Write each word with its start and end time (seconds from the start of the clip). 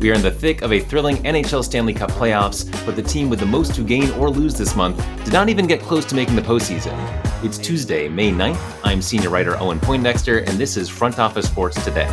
We 0.00 0.10
are 0.10 0.14
in 0.14 0.22
the 0.22 0.30
thick 0.30 0.62
of 0.62 0.72
a 0.72 0.80
thrilling 0.80 1.16
NHL 1.24 1.62
Stanley 1.62 1.92
Cup 1.92 2.10
playoffs, 2.12 2.64
but 2.86 2.96
the 2.96 3.02
team 3.02 3.28
with 3.28 3.38
the 3.38 3.44
most 3.44 3.74
to 3.74 3.82
gain 3.82 4.10
or 4.12 4.30
lose 4.30 4.54
this 4.54 4.74
month 4.74 4.96
did 5.24 5.34
not 5.34 5.50
even 5.50 5.66
get 5.66 5.82
close 5.82 6.06
to 6.06 6.14
making 6.14 6.36
the 6.36 6.40
postseason. 6.40 6.96
It's 7.44 7.58
Tuesday, 7.58 8.08
May 8.08 8.32
9th. 8.32 8.80
I'm 8.82 9.02
senior 9.02 9.28
writer 9.28 9.58
Owen 9.58 9.78
Poindexter, 9.78 10.38
and 10.38 10.56
this 10.56 10.78
is 10.78 10.88
Front 10.88 11.18
Office 11.18 11.44
Sports 11.44 11.84
Today. 11.84 12.08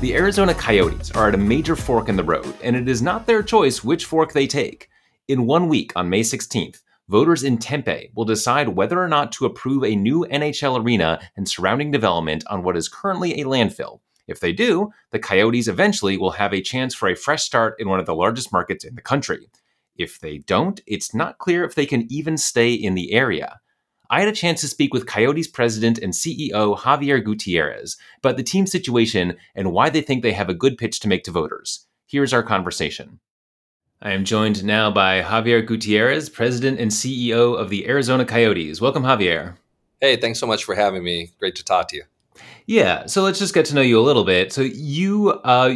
The 0.00 0.14
Arizona 0.16 0.52
Coyotes 0.52 1.12
are 1.12 1.28
at 1.28 1.34
a 1.36 1.38
major 1.38 1.76
fork 1.76 2.08
in 2.08 2.16
the 2.16 2.24
road, 2.24 2.52
and 2.60 2.74
it 2.74 2.88
is 2.88 3.02
not 3.02 3.24
their 3.24 3.44
choice 3.44 3.84
which 3.84 4.04
fork 4.04 4.32
they 4.32 4.48
take. 4.48 4.90
In 5.28 5.46
one 5.46 5.68
week, 5.68 5.92
on 5.94 6.10
May 6.10 6.22
16th, 6.22 6.80
voters 7.08 7.44
in 7.44 7.58
Tempe 7.58 8.10
will 8.14 8.24
decide 8.24 8.70
whether 8.70 9.00
or 9.00 9.08
not 9.08 9.32
to 9.32 9.46
approve 9.46 9.84
a 9.84 9.96
new 9.96 10.26
NHL 10.30 10.82
arena 10.82 11.20
and 11.36 11.48
surrounding 11.48 11.90
development 11.90 12.44
on 12.48 12.62
what 12.62 12.76
is 12.76 12.88
currently 12.88 13.40
a 13.40 13.44
landfill. 13.44 14.00
If 14.26 14.40
they 14.40 14.52
do, 14.52 14.90
the 15.12 15.18
Coyotes 15.18 15.68
eventually 15.68 16.16
will 16.16 16.32
have 16.32 16.52
a 16.52 16.60
chance 16.60 16.94
for 16.94 17.08
a 17.08 17.14
fresh 17.14 17.44
start 17.44 17.76
in 17.78 17.88
one 17.88 18.00
of 18.00 18.06
the 18.06 18.14
largest 18.14 18.52
markets 18.52 18.84
in 18.84 18.94
the 18.96 19.02
country. 19.02 19.48
If 19.96 20.18
they 20.18 20.38
don't, 20.38 20.80
it's 20.86 21.14
not 21.14 21.38
clear 21.38 21.64
if 21.64 21.74
they 21.74 21.86
can 21.86 22.10
even 22.10 22.36
stay 22.36 22.72
in 22.72 22.94
the 22.94 23.12
area. 23.12 23.60
I 24.10 24.20
had 24.20 24.28
a 24.28 24.32
chance 24.32 24.60
to 24.60 24.68
speak 24.68 24.92
with 24.92 25.06
Coyotes 25.06 25.48
president 25.48 25.98
and 25.98 26.12
CEO 26.12 26.80
Xavier 26.80 27.18
Gutierrez 27.18 27.96
about 28.18 28.36
the 28.36 28.42
team 28.42 28.66
situation 28.66 29.36
and 29.54 29.72
why 29.72 29.90
they 29.90 30.00
think 30.00 30.22
they 30.22 30.32
have 30.32 30.48
a 30.48 30.54
good 30.54 30.78
pitch 30.78 31.00
to 31.00 31.08
make 31.08 31.24
to 31.24 31.32
voters. 31.32 31.86
Here's 32.06 32.32
our 32.32 32.42
conversation. 32.42 33.18
I 34.02 34.12
am 34.12 34.24
joined 34.24 34.62
now 34.62 34.90
by 34.90 35.22
Xavier 35.22 35.62
Gutierrez, 35.62 36.28
president 36.28 36.78
and 36.78 36.90
CEO 36.90 37.58
of 37.58 37.70
the 37.70 37.88
Arizona 37.88 38.26
Coyotes. 38.26 38.78
Welcome, 38.78 39.04
Xavier. 39.04 39.56
Hey, 40.02 40.16
thanks 40.16 40.38
so 40.38 40.46
much 40.46 40.64
for 40.64 40.74
having 40.74 41.02
me. 41.02 41.30
Great 41.38 41.56
to 41.56 41.64
talk 41.64 41.88
to 41.88 41.96
you. 41.96 42.02
Yeah, 42.66 43.06
so 43.06 43.22
let's 43.22 43.38
just 43.38 43.54
get 43.54 43.64
to 43.66 43.74
know 43.74 43.80
you 43.80 43.98
a 43.98 44.02
little 44.02 44.24
bit. 44.24 44.52
So 44.52 44.60
you 44.60 45.30
uh, 45.44 45.74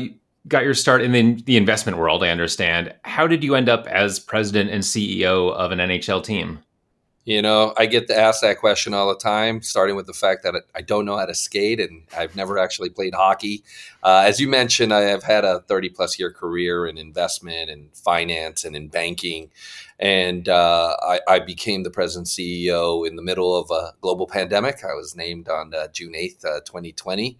got 0.48 0.64
your 0.64 0.75
start 0.75 1.00
in 1.00 1.12
the, 1.12 1.42
the 1.42 1.56
investment 1.56 1.97
world, 1.97 2.22
I 2.22 2.28
understand. 2.28 2.92
How 3.05 3.27
did 3.27 3.42
you 3.42 3.55
end 3.55 3.70
up 3.70 3.86
as 3.86 4.19
president 4.19 4.70
and 4.70 4.83
CEO 4.83 5.55
of 5.55 5.73
an 5.73 5.78
NHL 5.78 6.23
team? 6.23 6.58
You 7.27 7.43
know, 7.43 7.75
I 7.77 7.85
get 7.85 8.07
to 8.09 8.19
ask 8.19 8.41
that 8.41 8.59
question 8.59 8.95
all 8.95 9.09
the 9.09 9.15
time, 9.15 9.61
starting 9.61 9.95
with 9.95 10.07
the 10.07 10.15
fact 10.15 10.43
that 10.43 10.55
I 10.75 10.81
don't 10.81 11.05
know 11.05 11.19
how 11.19 11.27
to 11.27 11.35
skate 11.35 11.79
and 11.79 12.05
I've 12.17 12.35
never 12.35 12.59
actually 12.59 12.89
played 12.89 13.15
hockey. 13.15 13.63
Uh, 14.03 14.25
as 14.27 14.41
you 14.41 14.49
mentioned, 14.49 14.93
I 14.93 15.03
have 15.03 15.23
had 15.23 15.45
a 15.45 15.61
30 15.61 15.91
plus 15.91 16.19
year 16.19 16.33
career 16.33 16.87
in 16.87 16.97
investment 16.97 17.69
and 17.69 17.95
finance 17.95 18.65
and 18.65 18.75
in 18.75 18.89
banking. 18.89 19.51
And 19.98 20.48
uh, 20.48 20.97
I, 21.03 21.21
I, 21.29 21.39
became 21.41 21.83
the 21.83 21.91
president 21.91 22.29
CEO 22.29 23.07
in 23.07 23.17
the 23.17 23.23
middle 23.23 23.55
of 23.55 23.71
a 23.71 23.93
global 24.01 24.27
pandemic. 24.27 24.83
I 24.83 24.95
was 24.95 25.15
named 25.15 25.51
on 25.51 25.75
uh, 25.75 25.89
June 25.89 26.15
8th, 26.15 26.65
2020 26.65 27.39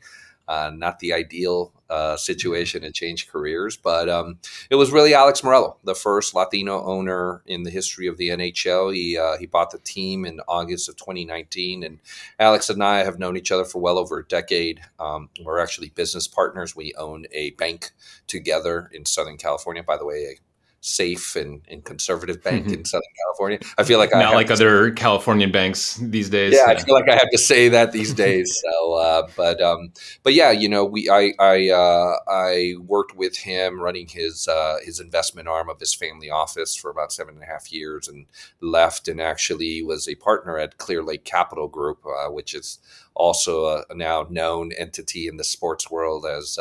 uh, 0.51 0.69
not 0.75 0.99
the 0.99 1.13
ideal 1.13 1.73
uh, 1.89 2.17
situation 2.17 2.83
and 2.83 2.93
change 2.93 3.29
careers. 3.29 3.77
But 3.77 4.09
um, 4.09 4.39
it 4.69 4.75
was 4.75 4.91
really 4.91 5.15
Alex 5.15 5.43
Meruelo, 5.43 5.77
the 5.85 5.95
first 5.95 6.35
Latino 6.35 6.83
owner 6.83 7.43
in 7.47 7.63
the 7.63 7.71
history 7.71 8.09
of 8.09 8.17
the 8.17 8.31
NHL. 8.31 8.93
He 8.93 9.17
uh, 9.17 9.37
he 9.39 9.47
bought 9.47 9.71
the 9.71 9.79
team 9.79 10.25
in 10.25 10.41
August 10.49 10.89
of 10.89 10.97
2019, 10.97 11.85
and 11.85 12.01
Alex 12.41 12.69
and 12.69 12.83
I 12.83 13.05
have 13.05 13.21
known 13.21 13.37
each 13.37 13.53
other 13.53 13.65
for 13.65 13.81
well 13.81 13.97
over 13.97 14.19
a 14.19 14.27
decade. 14.27 14.81
Um, 14.99 15.31
we're 15.45 15.61
actually 15.61 15.91
business 15.91 16.27
partners. 16.27 16.75
We 16.75 16.95
own 16.99 17.27
a 17.33 17.51
bank 17.51 17.93
together 18.27 18.91
in 18.93 19.07
Southern 19.07 19.37
California. 19.37 19.85
By 19.85 19.99
the 19.99 20.05
way, 20.05 20.39
safe 20.83 21.37
and, 21.37 21.61
and 21.69 21.85
conservative 21.85 22.43
bank 22.43 22.65
mm-hmm. 22.65 22.75
in 22.75 22.85
Southern 22.85 23.03
California. 23.25 23.59
I 23.77 23.85
feel 23.85 23.99
like 23.99 24.13
not 24.13 24.35
like 24.35 24.51
other 24.51 24.91
Californian 24.93 25.53
banks 25.53 25.97
these 25.97 26.31
days. 26.31 26.55
Yeah, 26.55 26.67
yeah, 26.67 26.73
I 26.73 26.81
feel 26.81 26.95
like 26.95 27.09
I 27.09 27.15
have 27.15 27.31
to 27.31 27.39
say 27.39 27.69
that 27.69 27.93
these 27.93 28.15
days. 28.27 28.63
So, 28.63 28.95
uh, 28.95 29.29
but 29.37 29.61
um, 29.61 29.93
but 30.23 30.35
yeah, 30.35 30.51
you 30.51 30.69
know, 30.69 30.85
we 30.85 31.09
I 31.11 31.35
I 31.39 31.71
uh, 31.71 32.17
I 32.29 32.75
worked 32.81 33.15
with 33.15 33.37
him 33.37 33.81
running 33.81 34.09
his 34.09 34.49
uh, 34.49 34.77
his 34.83 35.01
investment 35.01 35.49
arm 35.49 35.69
of 35.69 35.79
his 35.79 35.95
family 35.95 36.31
office 36.31 36.75
for 36.75 36.91
about 36.91 37.13
seven 37.13 37.35
and 37.35 37.43
a 37.43 37.47
half 37.47 37.71
years, 37.71 38.09
and 38.09 38.27
left 38.61 39.07
and 39.07 39.21
actually 39.21 39.83
was 39.83 40.09
a 40.09 40.15
partner 40.15 40.59
at 40.59 40.79
Clearlake 40.79 41.25
Capital 41.25 41.69
Group, 41.69 42.05
uh, 42.07 42.31
which 42.31 42.55
is 42.55 42.79
also 43.15 43.67
a, 43.67 43.85
a, 43.91 43.95
now 43.95 44.27
known 44.31 44.73
entity 44.73 45.27
in 45.29 45.37
the 45.37 45.45
sports 45.45 45.91
world 45.91 46.25
as 46.25 46.59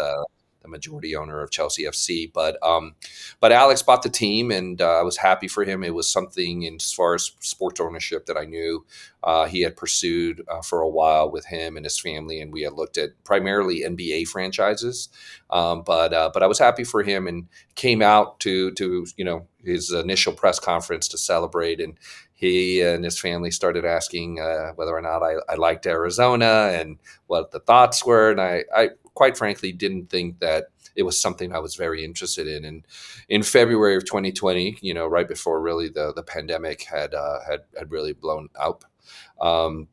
majority 0.69 1.15
owner 1.15 1.41
of 1.41 1.51
Chelsea 1.51 1.83
FC. 1.83 2.31
But 2.31 2.57
um, 2.63 2.95
but 3.39 3.51
Alex 3.51 3.81
bought 3.81 4.03
the 4.03 4.09
team, 4.09 4.51
and 4.51 4.81
uh, 4.81 4.99
I 4.99 5.03
was 5.03 5.17
happy 5.17 5.47
for 5.47 5.63
him. 5.63 5.83
It 5.83 5.93
was 5.93 6.09
something, 6.09 6.63
in, 6.63 6.75
as 6.75 6.93
far 6.93 7.15
as 7.15 7.31
sports 7.39 7.79
ownership, 7.79 8.25
that 8.27 8.37
I 8.37 8.45
knew 8.45 8.85
uh, 9.23 9.45
he 9.45 9.61
had 9.61 9.75
pursued 9.75 10.43
uh, 10.47 10.61
for 10.61 10.81
a 10.81 10.89
while 10.89 11.29
with 11.29 11.45
him 11.45 11.75
and 11.75 11.85
his 11.85 11.99
family, 11.99 12.41
and 12.41 12.53
we 12.53 12.61
had 12.61 12.73
looked 12.73 12.97
at 12.97 13.21
primarily 13.23 13.81
NBA 13.81 14.27
franchises. 14.27 15.09
Um, 15.49 15.83
but 15.85 16.13
uh, 16.13 16.31
but 16.33 16.43
I 16.43 16.47
was 16.47 16.59
happy 16.59 16.83
for 16.83 17.03
him, 17.03 17.27
and 17.27 17.47
came 17.75 18.01
out 18.01 18.39
to 18.41 18.71
to 18.71 19.05
you 19.17 19.25
know 19.25 19.47
his 19.63 19.91
initial 19.91 20.33
press 20.33 20.59
conference 20.59 21.07
to 21.09 21.17
celebrate 21.17 21.81
and 21.81 21.97
he 22.39 22.79
and 22.79 23.03
his 23.03 23.19
family 23.19 23.51
started 23.51 23.83
asking 23.83 24.39
uh, 24.39 24.71
whether 24.75 24.95
or 24.95 25.01
not 25.01 25.21
I, 25.21 25.33
I, 25.49 25.55
liked 25.55 25.85
Arizona 25.85 26.71
and 26.73 26.97
what 27.27 27.51
the 27.51 27.59
thoughts 27.59 28.05
were. 28.05 28.31
And 28.31 28.39
I, 28.39 28.63
I, 28.73 28.89
quite 29.19 29.37
frankly 29.37 29.73
didn't 29.73 30.09
think 30.09 30.39
that 30.39 30.67
it 30.95 31.03
was 31.03 31.21
something 31.21 31.51
I 31.51 31.59
was 31.59 31.75
very 31.75 32.05
interested 32.05 32.47
in. 32.47 32.63
And 32.63 32.87
in 33.27 33.43
February 33.43 33.97
of 33.97 34.05
2020, 34.05 34.77
you 34.79 34.93
know, 34.93 35.07
right 35.07 35.27
before 35.27 35.59
really 35.59 35.89
the 35.89 36.13
the 36.13 36.23
pandemic 36.23 36.83
had 36.83 37.13
uh, 37.13 37.39
had 37.45 37.63
had 37.77 37.91
really 37.91 38.13
blown 38.13 38.47
up. 38.57 38.85
Um, 39.41 39.89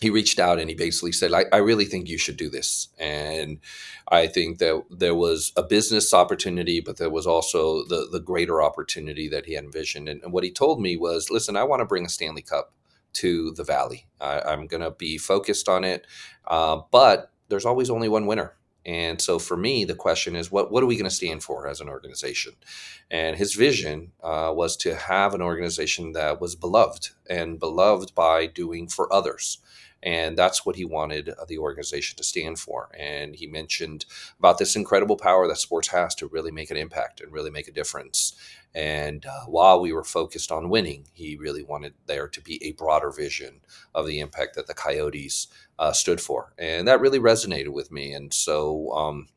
he 0.00 0.10
reached 0.10 0.40
out 0.40 0.58
and 0.58 0.68
he 0.68 0.74
basically 0.74 1.12
said, 1.12 1.32
I, 1.32 1.44
I, 1.52 1.58
really 1.58 1.84
think 1.84 2.08
you 2.08 2.18
should 2.18 2.36
do 2.36 2.50
this. 2.50 2.88
And 2.98 3.60
I 4.08 4.26
think 4.26 4.58
that 4.58 4.82
there 4.90 5.14
was 5.14 5.52
a 5.56 5.62
business 5.62 6.12
opportunity, 6.12 6.80
but 6.80 6.96
there 6.98 7.08
was 7.08 7.26
also 7.26 7.84
the, 7.84 8.08
the 8.10 8.20
greater 8.20 8.60
opportunity 8.60 9.28
that 9.28 9.46
he 9.46 9.56
envisioned. 9.56 10.08
And, 10.08 10.22
and 10.22 10.32
what 10.32 10.44
he 10.44 10.50
told 10.50 10.80
me 10.80 10.96
was, 10.96 11.30
listen, 11.30 11.56
I 11.56 11.62
want 11.64 11.80
to 11.80 11.86
bring 11.86 12.04
a 12.04 12.10
Stanley 12.10 12.42
Cup 12.42 12.72
to 13.14 13.52
the 13.52 13.64
Valley. 13.64 14.06
I, 14.20 14.52
am 14.52 14.66
going 14.66 14.82
to 14.82 14.90
be 14.90 15.16
focused 15.16 15.68
on 15.68 15.84
it. 15.84 16.06
Uh, 16.46 16.80
but 16.90 17.30
there's 17.48 17.66
always 17.66 17.88
only 17.88 18.08
one 18.08 18.26
winner. 18.26 18.56
And 18.86 19.20
so 19.20 19.38
for 19.38 19.56
me, 19.56 19.84
the 19.84 19.94
question 19.94 20.36
is, 20.36 20.52
what, 20.52 20.70
what 20.70 20.82
are 20.82 20.86
we 20.86 20.96
going 20.96 21.08
to 21.08 21.14
stand 21.14 21.42
for 21.42 21.66
as 21.66 21.80
an 21.80 21.88
organization? 21.88 22.52
And 23.10 23.36
his 23.36 23.54
vision 23.54 24.12
uh, 24.22 24.52
was 24.54 24.76
to 24.78 24.94
have 24.94 25.34
an 25.34 25.42
organization 25.42 26.12
that 26.12 26.40
was 26.40 26.54
beloved 26.54 27.10
and 27.28 27.58
beloved 27.58 28.14
by 28.14 28.46
doing 28.46 28.88
for 28.88 29.10
others. 29.12 29.58
And 30.04 30.36
that's 30.36 30.66
what 30.66 30.76
he 30.76 30.84
wanted 30.84 31.30
uh, 31.30 31.46
the 31.48 31.58
organization 31.58 32.16
to 32.18 32.24
stand 32.24 32.58
for. 32.58 32.90
And 32.96 33.34
he 33.34 33.46
mentioned 33.46 34.04
about 34.38 34.58
this 34.58 34.76
incredible 34.76 35.16
power 35.16 35.48
that 35.48 35.56
sports 35.56 35.88
has 35.88 36.14
to 36.16 36.26
really 36.26 36.50
make 36.50 36.70
an 36.70 36.76
impact 36.76 37.22
and 37.22 37.32
really 37.32 37.50
make 37.50 37.68
a 37.68 37.72
difference. 37.72 38.34
And 38.74 39.24
uh, 39.24 39.46
while 39.46 39.80
we 39.80 39.92
were 39.92 40.04
focused 40.04 40.52
on 40.52 40.68
winning, 40.68 41.06
he 41.12 41.36
really 41.36 41.62
wanted 41.62 41.94
there 42.06 42.28
to 42.28 42.40
be 42.40 42.62
a 42.62 42.72
broader 42.72 43.10
vision 43.10 43.60
of 43.94 44.06
the 44.06 44.20
impact 44.20 44.56
that 44.56 44.66
the 44.66 44.74
Coyotes 44.74 45.46
uh, 45.78 45.92
stood 45.92 46.20
for. 46.20 46.52
And 46.58 46.86
that 46.86 47.00
really 47.00 47.20
resonated 47.20 47.72
with 47.72 47.90
me. 47.90 48.12
And 48.12 48.34
so, 48.34 48.90
um, 48.92 49.28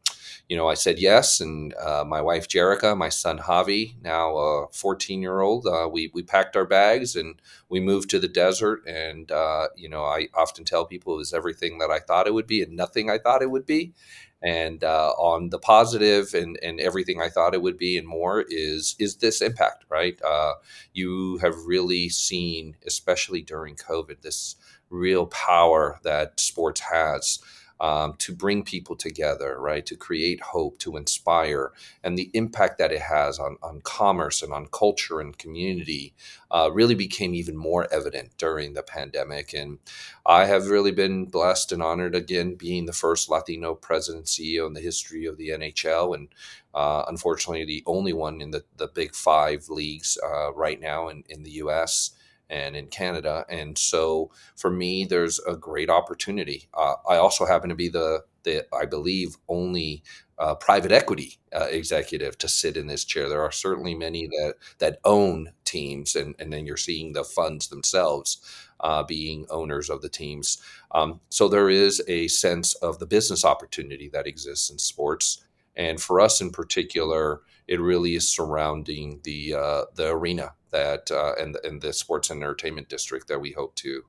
you 0.49 0.55
know, 0.55 0.67
I 0.67 0.75
said 0.75 0.97
yes, 0.97 1.41
and 1.41 1.73
uh, 1.75 2.05
my 2.07 2.21
wife 2.21 2.47
Jerica, 2.47 2.97
my 2.97 3.09
son 3.09 3.37
Javi, 3.39 3.95
now 4.01 4.37
a 4.37 4.67
14 4.71 5.21
year 5.21 5.41
old, 5.41 5.67
uh, 5.67 5.89
we 5.91 6.09
we 6.13 6.23
packed 6.23 6.55
our 6.55 6.65
bags 6.65 7.15
and 7.17 7.41
we 7.69 7.79
moved 7.81 8.09
to 8.11 8.19
the 8.19 8.29
desert. 8.29 8.81
And 8.87 9.29
uh, 9.29 9.67
you 9.75 9.89
know, 9.89 10.03
I 10.05 10.27
often 10.33 10.63
tell 10.63 10.85
people 10.85 11.15
it 11.15 11.17
was 11.17 11.33
everything 11.33 11.79
that 11.79 11.91
I 11.91 11.99
thought 11.99 12.27
it 12.27 12.33
would 12.33 12.47
be 12.47 12.61
and 12.63 12.75
nothing 12.77 13.09
I 13.09 13.17
thought 13.17 13.41
it 13.41 13.51
would 13.51 13.65
be. 13.65 13.93
And 14.41 14.83
uh, 14.83 15.09
on 15.17 15.49
the 15.49 15.59
positive 15.59 16.33
and 16.33 16.57
and 16.61 16.79
everything 16.79 17.19
I 17.21 17.27
thought 17.29 17.55
it 17.55 17.61
would 17.61 17.77
be 17.77 17.97
and 17.97 18.07
more 18.07 18.45
is 18.47 18.95
is 18.99 19.17
this 19.17 19.41
impact, 19.41 19.83
right? 19.89 20.17
Uh, 20.21 20.53
you 20.93 21.39
have 21.39 21.55
really 21.65 22.07
seen, 22.07 22.77
especially 22.85 23.41
during 23.41 23.75
COVID, 23.75 24.21
this 24.21 24.55
real 24.89 25.25
power 25.25 25.99
that 26.03 26.39
sports 26.39 26.81
has 26.81 27.39
um, 27.79 28.13
to 28.17 28.33
bring 28.33 28.63
people 28.63 28.95
together, 28.95 29.59
right? 29.59 29.85
To 29.85 29.95
create 29.95 30.41
hope, 30.41 30.79
to 30.79 30.97
inspire, 30.97 31.71
and 32.03 32.17
the 32.17 32.29
impact 32.33 32.77
that 32.79 32.91
it 32.91 33.01
has 33.01 33.39
on, 33.39 33.57
on 33.61 33.81
commerce 33.81 34.41
and 34.41 34.51
on 34.51 34.67
culture 34.67 35.19
and 35.19 35.37
community 35.37 36.13
uh, 36.49 36.69
really 36.73 36.95
became 36.95 37.35
even 37.35 37.55
more 37.55 37.87
evident 37.91 38.37
during 38.37 38.73
the 38.73 38.83
pandemic. 38.83 39.53
And 39.53 39.79
I 40.25 40.45
have 40.45 40.67
really 40.67 40.91
been 40.91 41.25
blessed 41.25 41.71
and 41.71 41.83
honored 41.83 42.15
again 42.15 42.55
being 42.55 42.85
the 42.85 42.93
first 42.93 43.29
Latino 43.29 43.75
president 43.75 44.25
CEO 44.25 44.65
in 44.67 44.73
the 44.73 44.81
history 44.81 45.25
of 45.25 45.37
the 45.37 45.49
NHL. 45.49 46.15
And 46.15 46.29
uh, 46.73 47.03
unfortunately, 47.07 47.65
the 47.65 47.83
only 47.85 48.13
one 48.13 48.41
in 48.41 48.51
the, 48.51 48.63
the 48.77 48.87
big 48.87 49.13
five 49.13 49.69
leagues 49.69 50.17
uh, 50.23 50.53
right 50.53 50.79
now 50.79 51.09
in, 51.09 51.23
in 51.29 51.43
the 51.43 51.51
US 51.51 52.11
and 52.49 52.75
in 52.75 52.87
Canada. 52.87 53.45
And 53.49 53.77
so 53.77 54.31
for 54.55 54.71
me, 54.71 55.05
there's 55.05 55.39
a 55.39 55.55
great 55.55 55.89
opportunity. 55.89 56.69
Uh, 56.73 56.95
I 57.07 57.17
also 57.17 57.45
happen 57.45 57.69
to 57.69 57.75
be 57.75 57.89
the, 57.89 58.23
the 58.43 58.65
I 58.73 58.85
believe, 58.85 59.37
only 59.47 60.03
uh, 60.39 60.55
private 60.55 60.91
equity 60.91 61.39
uh, 61.53 61.65
executive 61.65 62.37
to 62.37 62.47
sit 62.47 62.77
in 62.77 62.87
this 62.87 63.03
chair. 63.03 63.27
There 63.27 63.41
are 63.41 63.51
certainly 63.51 63.95
many 63.95 64.27
that 64.27 64.55
that 64.77 64.99
own 65.03 65.51
teams, 65.65 66.15
and, 66.15 66.35
and 66.39 66.53
then 66.53 66.65
you're 66.65 66.77
seeing 66.77 67.13
the 67.13 67.23
funds 67.23 67.67
themselves 67.67 68.39
uh, 68.79 69.03
being 69.03 69.47
owners 69.49 69.89
of 69.89 70.01
the 70.01 70.09
teams. 70.09 70.61
Um, 70.91 71.19
so 71.29 71.47
there 71.47 71.69
is 71.69 72.01
a 72.07 72.27
sense 72.27 72.75
of 72.75 72.99
the 72.99 73.07
business 73.07 73.43
opportunity 73.43 74.09
that 74.09 74.27
exists 74.27 74.69
in 74.69 74.77
sports. 74.77 75.43
And 75.75 75.99
for 75.99 76.19
us 76.19 76.41
in 76.41 76.51
particular, 76.51 77.41
it 77.67 77.79
really 77.79 78.15
is 78.15 78.31
surrounding 78.31 79.19
the 79.23 79.55
uh, 79.55 79.81
the 79.95 80.09
arena 80.09 80.53
that 80.71 81.11
uh, 81.11 81.33
and 81.39 81.57
and 81.63 81.81
the 81.81 81.93
sports 81.93 82.29
and 82.29 82.41
entertainment 82.41 82.89
district 82.89 83.27
that 83.27 83.39
we 83.39 83.51
hope 83.51 83.75
to, 83.75 84.03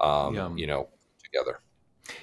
um, 0.00 0.34
yeah. 0.34 0.54
you 0.54 0.66
know, 0.66 0.88
together. 1.22 1.60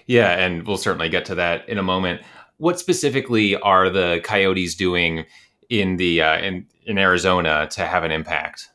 Yeah, 0.06 0.32
and 0.32 0.66
we'll 0.66 0.78
certainly 0.78 1.10
get 1.10 1.26
to 1.26 1.36
that 1.36 1.68
in 1.68 1.78
a 1.78 1.84
moment. 1.84 2.22
What 2.58 2.80
specifically 2.80 3.56
are 3.56 3.90
the 3.90 4.22
Coyotes 4.24 4.76
doing 4.76 5.26
in 5.70 5.98
the 5.98 6.22
uh, 6.22 6.40
in 6.40 6.68
in 6.86 6.98
Arizona 6.98 7.68
to 7.72 7.86
have 7.86 8.04
an 8.04 8.12
impact? 8.12 8.71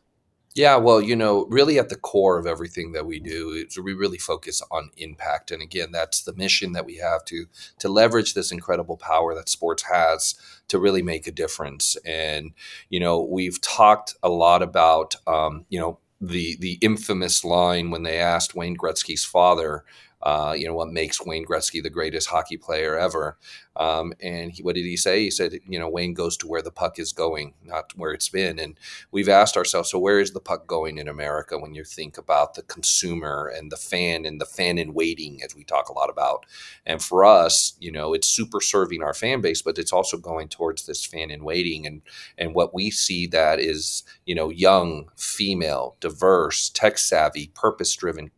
Yeah, 0.57 0.77
well, 0.77 1.03
you 1.03 1.17
know, 1.17 1.45
really 1.51 1.79
at 1.79 1.91
the 1.91 1.97
core 1.97 2.39
of 2.39 2.47
everything 2.47 2.93
that 2.93 3.05
we 3.05 3.21
do 3.21 3.51
is 3.51 3.77
we 3.79 3.93
really 3.93 4.17
focus 4.17 4.63
on 4.71 4.91
impact, 4.97 5.51
and 5.51 5.61
again, 5.61 5.93
that's 5.93 6.23
the 6.23 6.33
mission 6.35 6.73
that 6.73 6.87
we 6.87 6.97
have 6.97 7.27
to 7.27 7.45
to 7.81 7.91
leverage 7.91 8.33
this 8.33 8.51
incredible 8.51 8.97
power 8.97 9.35
that 9.35 9.51
sports 9.51 9.83
has 9.83 10.35
to 10.69 10.79
really 10.79 11.03
make 11.03 11.27
a 11.27 11.31
difference. 11.33 11.95
And 12.07 12.53
you 12.89 13.01
know, 13.01 13.21
we've 13.21 13.61
talked 13.61 14.15
a 14.23 14.31
lot 14.31 14.63
about 14.63 15.15
um, 15.27 15.67
you 15.69 15.79
know 15.79 15.99
the 16.23 16.57
the 16.61 16.79
infamous 16.81 17.45
line 17.45 17.91
when 17.91 18.03
they 18.05 18.19
asked 18.19 18.55
Wayne 18.55 18.79
Gretzky's 18.79 19.27
father 19.27 19.85
uh, 20.23 20.55
you 20.57 20.67
know, 20.67 20.75
what 20.75 20.89
makes 20.89 21.25
Wayne 21.25 21.47
Gretzky 21.47 21.83
the 21.83 21.91
greatest 21.91 22.29
hockey 22.29 22.57
player 22.57 22.99
ever. 22.99 23.37
Um, 23.77 24.15
and 24.23 24.53
he, 24.53 24.63
what 24.63 24.75
did 24.75 24.87
he 24.87 24.97
say? 24.97 25.21
He 25.21 25.31
said, 25.31 25.53
you 25.69 25.79
know, 25.79 25.89
Wayne 25.89 26.15
goes 26.15 26.37
to 26.39 26.49
where 26.49 26.63
the 26.63 26.71
puck 26.71 26.99
is 26.99 27.13
going, 27.13 27.53
not 27.63 27.93
where 27.95 28.13
it's 28.13 28.31
been. 28.31 28.59
And 28.59 28.79
we've 29.11 29.29
asked 29.29 29.57
ourselves, 29.57 29.91
so 29.91 29.99
where 29.99 30.19
is 30.19 30.33
the 30.33 30.41
puck 30.41 30.67
going 30.67 30.97
in 30.97 31.09
America 31.09 31.59
when 31.59 31.75
you 31.75 31.85
think 31.85 32.17
about 32.17 32.55
the 32.55 32.63
consumer 32.63 33.53
and 33.55 33.71
the 33.71 33.77
fan 33.77 34.25
and 34.25 34.41
the 34.41 34.47
fan 34.47 34.79
in 34.79 34.95
waiting, 34.95 35.43
as 35.45 35.55
we 35.55 35.63
talk 35.63 35.91
a 35.91 35.93
lot 35.93 36.09
about? 36.09 36.47
And 36.87 37.03
for 37.03 37.25
us, 37.25 37.77
you 37.79 37.93
know, 37.93 38.15
it's 38.15 38.27
super 38.27 38.63
serving 38.63 39.03
our 39.03 39.15
fan 39.15 39.43
base, 39.43 39.61
but 39.61 39.79
it's 39.79 39.93
also 39.93 40.17
going 40.17 40.49
towards 40.49 40.87
this 40.87 41.05
fan 41.05 41.31
in 41.31 41.45
waiting. 41.45 41.87
And, 41.87 42.01
and 42.39 42.55
what 42.55 42.73
we 42.73 42.91
see 42.91 43.27
that 43.27 43.61
is, 43.61 44.05
you 44.25 44.35
know, 44.35 44.49
young, 44.49 45.11
female, 45.17 45.97
diverse, 46.01 46.71
tech 46.71 46.97
savvy, 46.97 47.49
purpose 47.55 47.95
driven 47.95 48.31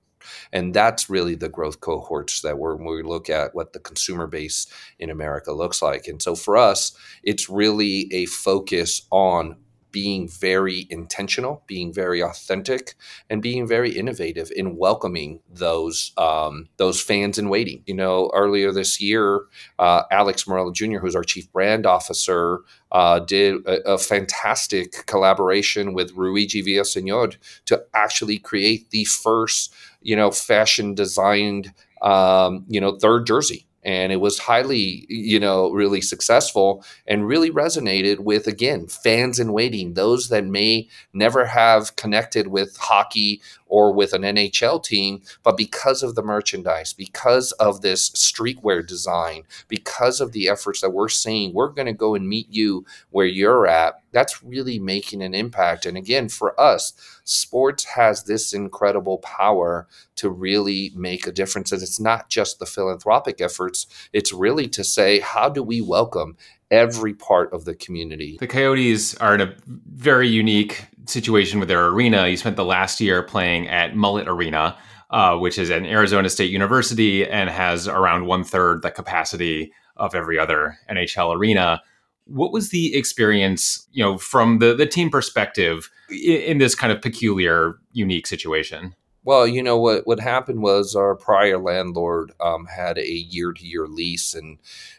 and 0.53 0.75
that's 0.75 1.11
really 1.11 1.35
the 1.35 1.49
growth 1.49 1.81
cohorts 1.81 2.41
that 2.43 2.59
we're, 2.59 2.77
when 2.77 2.87
we 2.87 3.03
look 3.03 3.29
at 3.31 3.55
what 3.55 3.73
the 3.73 3.81
consumer 3.81 4.27
base 4.27 4.67
in 4.99 5.11
America 5.11 5.53
looks 5.53 5.83
like. 5.83 6.07
And 6.07 6.21
so 6.21 6.35
for 6.35 6.57
us, 6.57 6.97
it's 7.23 7.49
really 7.49 8.09
a 8.13 8.27
focus 8.27 9.03
on 9.11 9.57
being 9.91 10.29
very 10.29 10.87
intentional, 10.91 11.63
being 11.67 11.93
very 11.93 12.23
authentic, 12.23 12.95
and 13.31 13.43
being 13.43 13.67
very 13.67 13.91
innovative 13.91 14.51
in 14.55 14.77
welcoming 14.77 15.41
those 15.49 16.13
um, 16.17 16.69
those 16.77 17.01
fans 17.01 17.39
in 17.39 17.49
waiting. 17.49 17.83
You 17.87 17.95
know, 17.95 18.31
earlier 18.35 18.73
this 18.73 19.01
year, 19.01 19.43
uh, 19.79 20.03
Alex 20.11 20.45
Meruelo 20.45 20.73
Jr., 20.73 20.99
who's 20.99 21.17
our 21.17 21.25
chief 21.25 21.51
brand 21.53 21.87
officer, 21.87 22.61
uh, 22.91 23.21
did 23.21 23.67
a, 23.67 23.93
a, 23.93 23.99
fantastic 23.99 25.05
collaboration 25.07 25.93
with 25.93 26.13
Luigi 26.13 26.63
Villasenor 26.63 27.37
to 27.67 27.85
actually 27.95 28.39
create 28.39 28.91
the 28.91 29.05
first, 29.05 29.75
you 30.01 30.17
know, 30.17 30.31
fashion 30.31 30.95
designed, 30.95 31.73
um, 32.03 32.65
you 32.69 32.81
know, 32.81 32.99
third 32.99 33.27
jersey 33.27 33.68
and 33.89 34.13
it 34.13 34.17
was 34.17 34.39
highly 34.39 35.07
you 35.09 35.41
know 35.41 35.71
really 35.71 36.03
successful 36.03 36.85
and 37.07 37.27
really 37.27 37.51
resonated 37.51 38.19
with 38.19 38.47
again 38.47 38.87
fans 38.87 39.41
in 39.41 39.53
waiting 39.53 39.95
those 39.95 40.29
that 40.29 40.45
may 40.45 40.87
never 41.15 41.47
have 41.47 41.97
connected 41.97 42.49
with 42.49 42.77
hockey 42.77 43.41
or 43.69 43.93
with 43.93 44.13
an 44.13 44.23
NHL 44.23 44.83
team 44.83 45.23
but 45.43 45.57
because 45.57 46.03
of 46.03 46.15
the 46.15 46.23
merchandise 46.23 46.93
because 46.93 47.53
of 47.53 47.83
this 47.83 48.11
streetwear 48.11 48.87
design 48.87 49.43
because 49.69 50.21
of 50.21 50.33
the 50.33 50.49
efforts 50.49 50.81
that 50.81 50.91
we're 50.91 51.09
seeing 51.09 51.53
we're 51.53 51.69
going 51.69 51.87
to 51.87 51.93
go 51.93 52.15
and 52.15 52.29
meet 52.29 52.49
you 52.51 52.85
where 53.11 53.27
you're 53.27 53.67
at. 53.67 54.03
That's 54.11 54.43
really 54.43 54.79
making 54.79 55.23
an 55.23 55.35
impact. 55.35 55.87
And 55.87 55.97
again 55.97 56.29
for 56.29 56.59
us 56.61 56.93
sports 57.29 57.85
has 57.85 58.25
this 58.25 58.55
incredible 58.55 59.19
power 59.19 59.87
to 60.17 60.31
really 60.31 60.91
make 60.95 61.27
a 61.27 61.33
difference. 61.33 61.73
And 61.73 61.83
it's 61.83 62.01
not 62.01 62.29
just 62.31 62.59
the 62.59 62.67
philanthropic 62.67 63.41
efforts, 63.41 63.87
it's 64.13 64.33
really 64.33 64.67
to 64.69 64.83
say, 64.83 65.21
how 65.21 65.49
do 65.49 65.63
we 65.63 65.81
welcome 65.81 66.37
every 66.71 67.15
part 67.15 67.53
of 67.53 67.65
the 67.65 67.75
community? 67.75 68.37
The 68.41 68.47
Coyotes 68.47 69.15
are 69.17 69.35
in 69.35 69.41
a 69.41 69.55
very 69.67 70.29
unique 70.29 70.87
situation 71.07 71.59
with 71.59 71.69
their 71.69 71.87
arena. 71.87 72.29
You 72.29 72.37
spent 72.37 72.57
the 72.57 72.65
last 72.65 73.01
year 73.01 73.23
playing 73.23 73.69
at 73.69 73.97
Mullet 73.97 74.29
Arena. 74.29 74.77
Uh, 75.11 75.39
which 75.39 75.59
is 75.59 75.71
an 75.71 75.87
Arizona 75.87 76.29
State 76.29 76.51
University 76.51 77.27
and 77.27 77.49
has 77.49 77.89
around 77.89 78.27
one 78.27 78.45
third 78.45 78.83
the 78.83 78.91
capacity 78.91 79.73
of 79.97 80.15
every 80.15 80.39
other 80.39 80.77
NHL 80.91 81.35
arena. 81.35 81.83
What 82.27 82.53
was 82.53 82.69
the 82.69 82.95
experience, 82.95 83.89
you 83.91 84.05
know, 84.05 84.19
from 84.19 84.59
the 84.59 84.75
the 84.75 84.85
team 84.85 85.09
perspective 85.09 85.91
in, 86.11 86.43
in 86.43 86.59
this 86.59 86.75
kind 86.75 86.93
of 86.93 87.01
peculiar, 87.01 87.79
unique 87.93 88.27
situation? 88.27 88.95
Well, 89.29 89.47
you 89.47 89.63
know 89.63 89.77
what 89.79 90.07
what 90.07 90.21
happened 90.21 90.63
was 90.63 90.97
our 90.97 91.15
prior 91.15 91.59
landlord 91.59 92.33
um, 92.41 92.65
had 92.65 92.97
a 92.97 93.07
year 93.07 93.53
to 93.53 93.67
year 93.67 93.87
lease, 93.87 94.33
and 94.33 94.57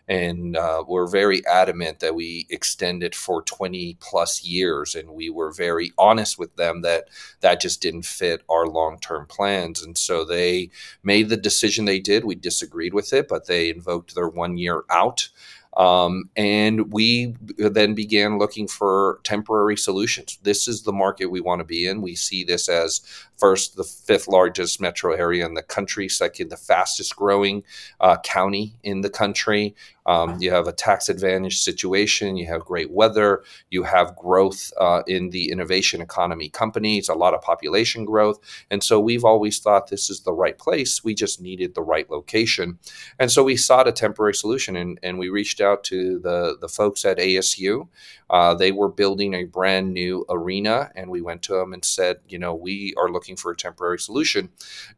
and 0.08 0.56
uh, 0.56 0.84
we're 0.88 1.08
very 1.08 1.44
adamant 1.48 2.00
that 2.02 2.14
we 2.14 2.46
extend 2.52 3.02
it 3.02 3.16
for 3.16 3.42
twenty 3.42 3.98
plus 4.00 4.44
years, 4.44 4.94
and 4.94 5.10
we 5.10 5.32
were 5.32 5.52
very 5.52 5.94
honest 5.98 6.38
with 6.38 6.56
them 6.58 6.84
that 6.84 7.06
that 7.42 7.60
just 7.60 7.82
didn't 7.82 8.06
fit 8.06 8.44
our 8.48 8.68
long 8.68 9.00
term 9.00 9.26
plans, 9.26 9.82
and 9.82 9.98
so 9.98 10.24
they 10.24 10.70
made 11.02 11.30
the 11.30 11.36
decision 11.36 11.86
they 11.86 12.00
did. 12.00 12.24
We 12.24 12.36
disagreed 12.36 12.94
with 12.94 13.12
it, 13.14 13.28
but 13.28 13.48
they 13.48 13.72
invoked 13.72 14.14
their 14.14 14.30
one 14.30 14.60
year 14.60 14.84
out. 14.92 15.30
Um, 15.78 16.30
and 16.36 16.92
we 16.92 17.36
then 17.58 17.94
began 17.94 18.38
looking 18.38 18.68
for 18.68 19.20
temporary 19.24 19.78
solutions. 19.78 20.40
This 20.44 20.68
is 20.68 20.84
the 20.84 20.92
market 20.92 21.28
we 21.28 21.42
want 21.42 21.60
to 21.60 21.66
be 21.66 21.86
in. 21.86 22.02
We 22.02 22.16
see 22.16 22.44
this 22.44 22.68
as 22.68 23.02
first 23.38 23.76
the 23.76 23.84
fifth 23.84 24.28
largest 24.28 24.82
metro 24.82 25.14
area 25.14 25.46
in 25.46 25.54
the 25.54 25.64
country, 25.64 26.10
second 26.10 26.50
the 26.50 26.58
fastest 26.58 27.16
growing 27.16 27.64
uh, 28.00 28.18
county 28.18 28.76
in 28.84 29.02
the 29.02 29.10
country. 29.10 29.76
Um, 30.10 30.38
you 30.40 30.50
have 30.50 30.68
a 30.68 30.72
tax 30.72 31.08
advantage 31.08 31.60
situation. 31.60 32.36
You 32.36 32.48
have 32.48 32.66
great 32.66 32.90
weather. 32.90 33.44
You 33.70 33.84
have 33.84 34.16
growth 34.16 34.74
uh, 34.82 35.04
in 35.06 35.30
the 35.30 35.52
innovation 35.52 36.02
economy 36.02 36.50
companies, 36.50 37.10
a 37.10 37.14
lot 37.14 37.36
of 37.36 37.44
population 37.44 38.06
growth. 38.06 38.40
And 38.72 38.84
so 38.84 39.00
we've 39.00 39.24
always 39.24 39.60
thought 39.60 39.90
this 39.90 40.10
is 40.10 40.22
the 40.22 40.34
right 40.34 40.58
place. 40.58 41.04
We 41.04 41.14
just 41.14 41.40
needed 41.40 41.76
the 41.76 41.84
right 41.84 42.10
location. 42.10 42.80
And 43.20 43.32
so 43.32 43.44
we 43.44 43.56
sought 43.56 43.88
a 43.88 43.92
temporary 43.92 44.34
solution 44.34 44.76
and, 44.76 45.00
and 45.04 45.20
we 45.20 45.30
reached 45.30 45.62
out 45.62 45.84
to 45.86 46.18
the, 46.18 46.58
the 46.60 46.70
folks 46.70 47.06
at 47.06 47.20
ASU. 47.20 47.88
Uh, 48.30 48.54
they 48.54 48.72
were 48.72 48.90
building 48.90 49.34
a 49.34 49.44
brand 49.46 49.92
new 49.92 50.26
arena, 50.30 50.92
and 50.96 51.10
we 51.10 51.22
went 51.22 51.42
to 51.42 51.54
them 51.54 51.74
and 51.74 51.84
said, 51.84 52.18
you 52.28 52.38
know, 52.38 52.54
we 52.54 52.94
are 52.98 53.10
looking 53.10 53.36
for 53.36 53.52
a 53.52 53.56
temporary 53.56 53.98
solution. 53.98 54.50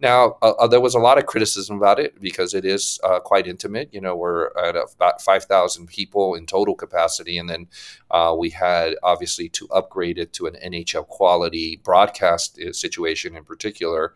Now, 0.02 0.38
uh, 0.42 0.52
uh 0.52 0.68
there 0.68 0.82
was 0.82 0.96
a 0.96 1.00
lot 1.00 1.18
of 1.18 1.26
criticism 1.26 1.78
about 1.78 2.00
it 2.00 2.20
because 2.20 2.54
it 2.54 2.66
is 2.66 3.00
uh, 3.04 3.20
quite 3.20 3.48
intimate. 3.48 3.94
You 3.94 4.02
know, 4.02 4.16
we're 4.16 4.48
at 4.58 4.76
about 5.02 5.22
5,000 5.22 5.88
people 5.88 6.36
in 6.36 6.46
total 6.46 6.76
capacity, 6.76 7.38
and 7.38 7.50
then 7.50 7.68
uh, 8.12 8.36
we 8.38 8.50
had 8.52 8.96
obviously 9.04 9.50
to 9.50 9.68
upgrade 9.70 10.18
it 10.18 10.34
to 10.34 10.46
an 10.46 10.56
NHL 10.64 11.08
quality 11.08 11.80
broadcast 11.84 12.60
uh, 12.60 12.72
situation 12.72 13.36
in 13.36 13.44
particular. 13.44 14.14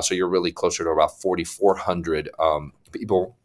so 0.00 0.14
you're 0.14 0.28
really 0.28 0.52
closer 0.52 0.82
to 0.84 0.90
about 0.90 1.20
4,400 1.20 2.30
um, 2.38 2.72
people 2.90 3.36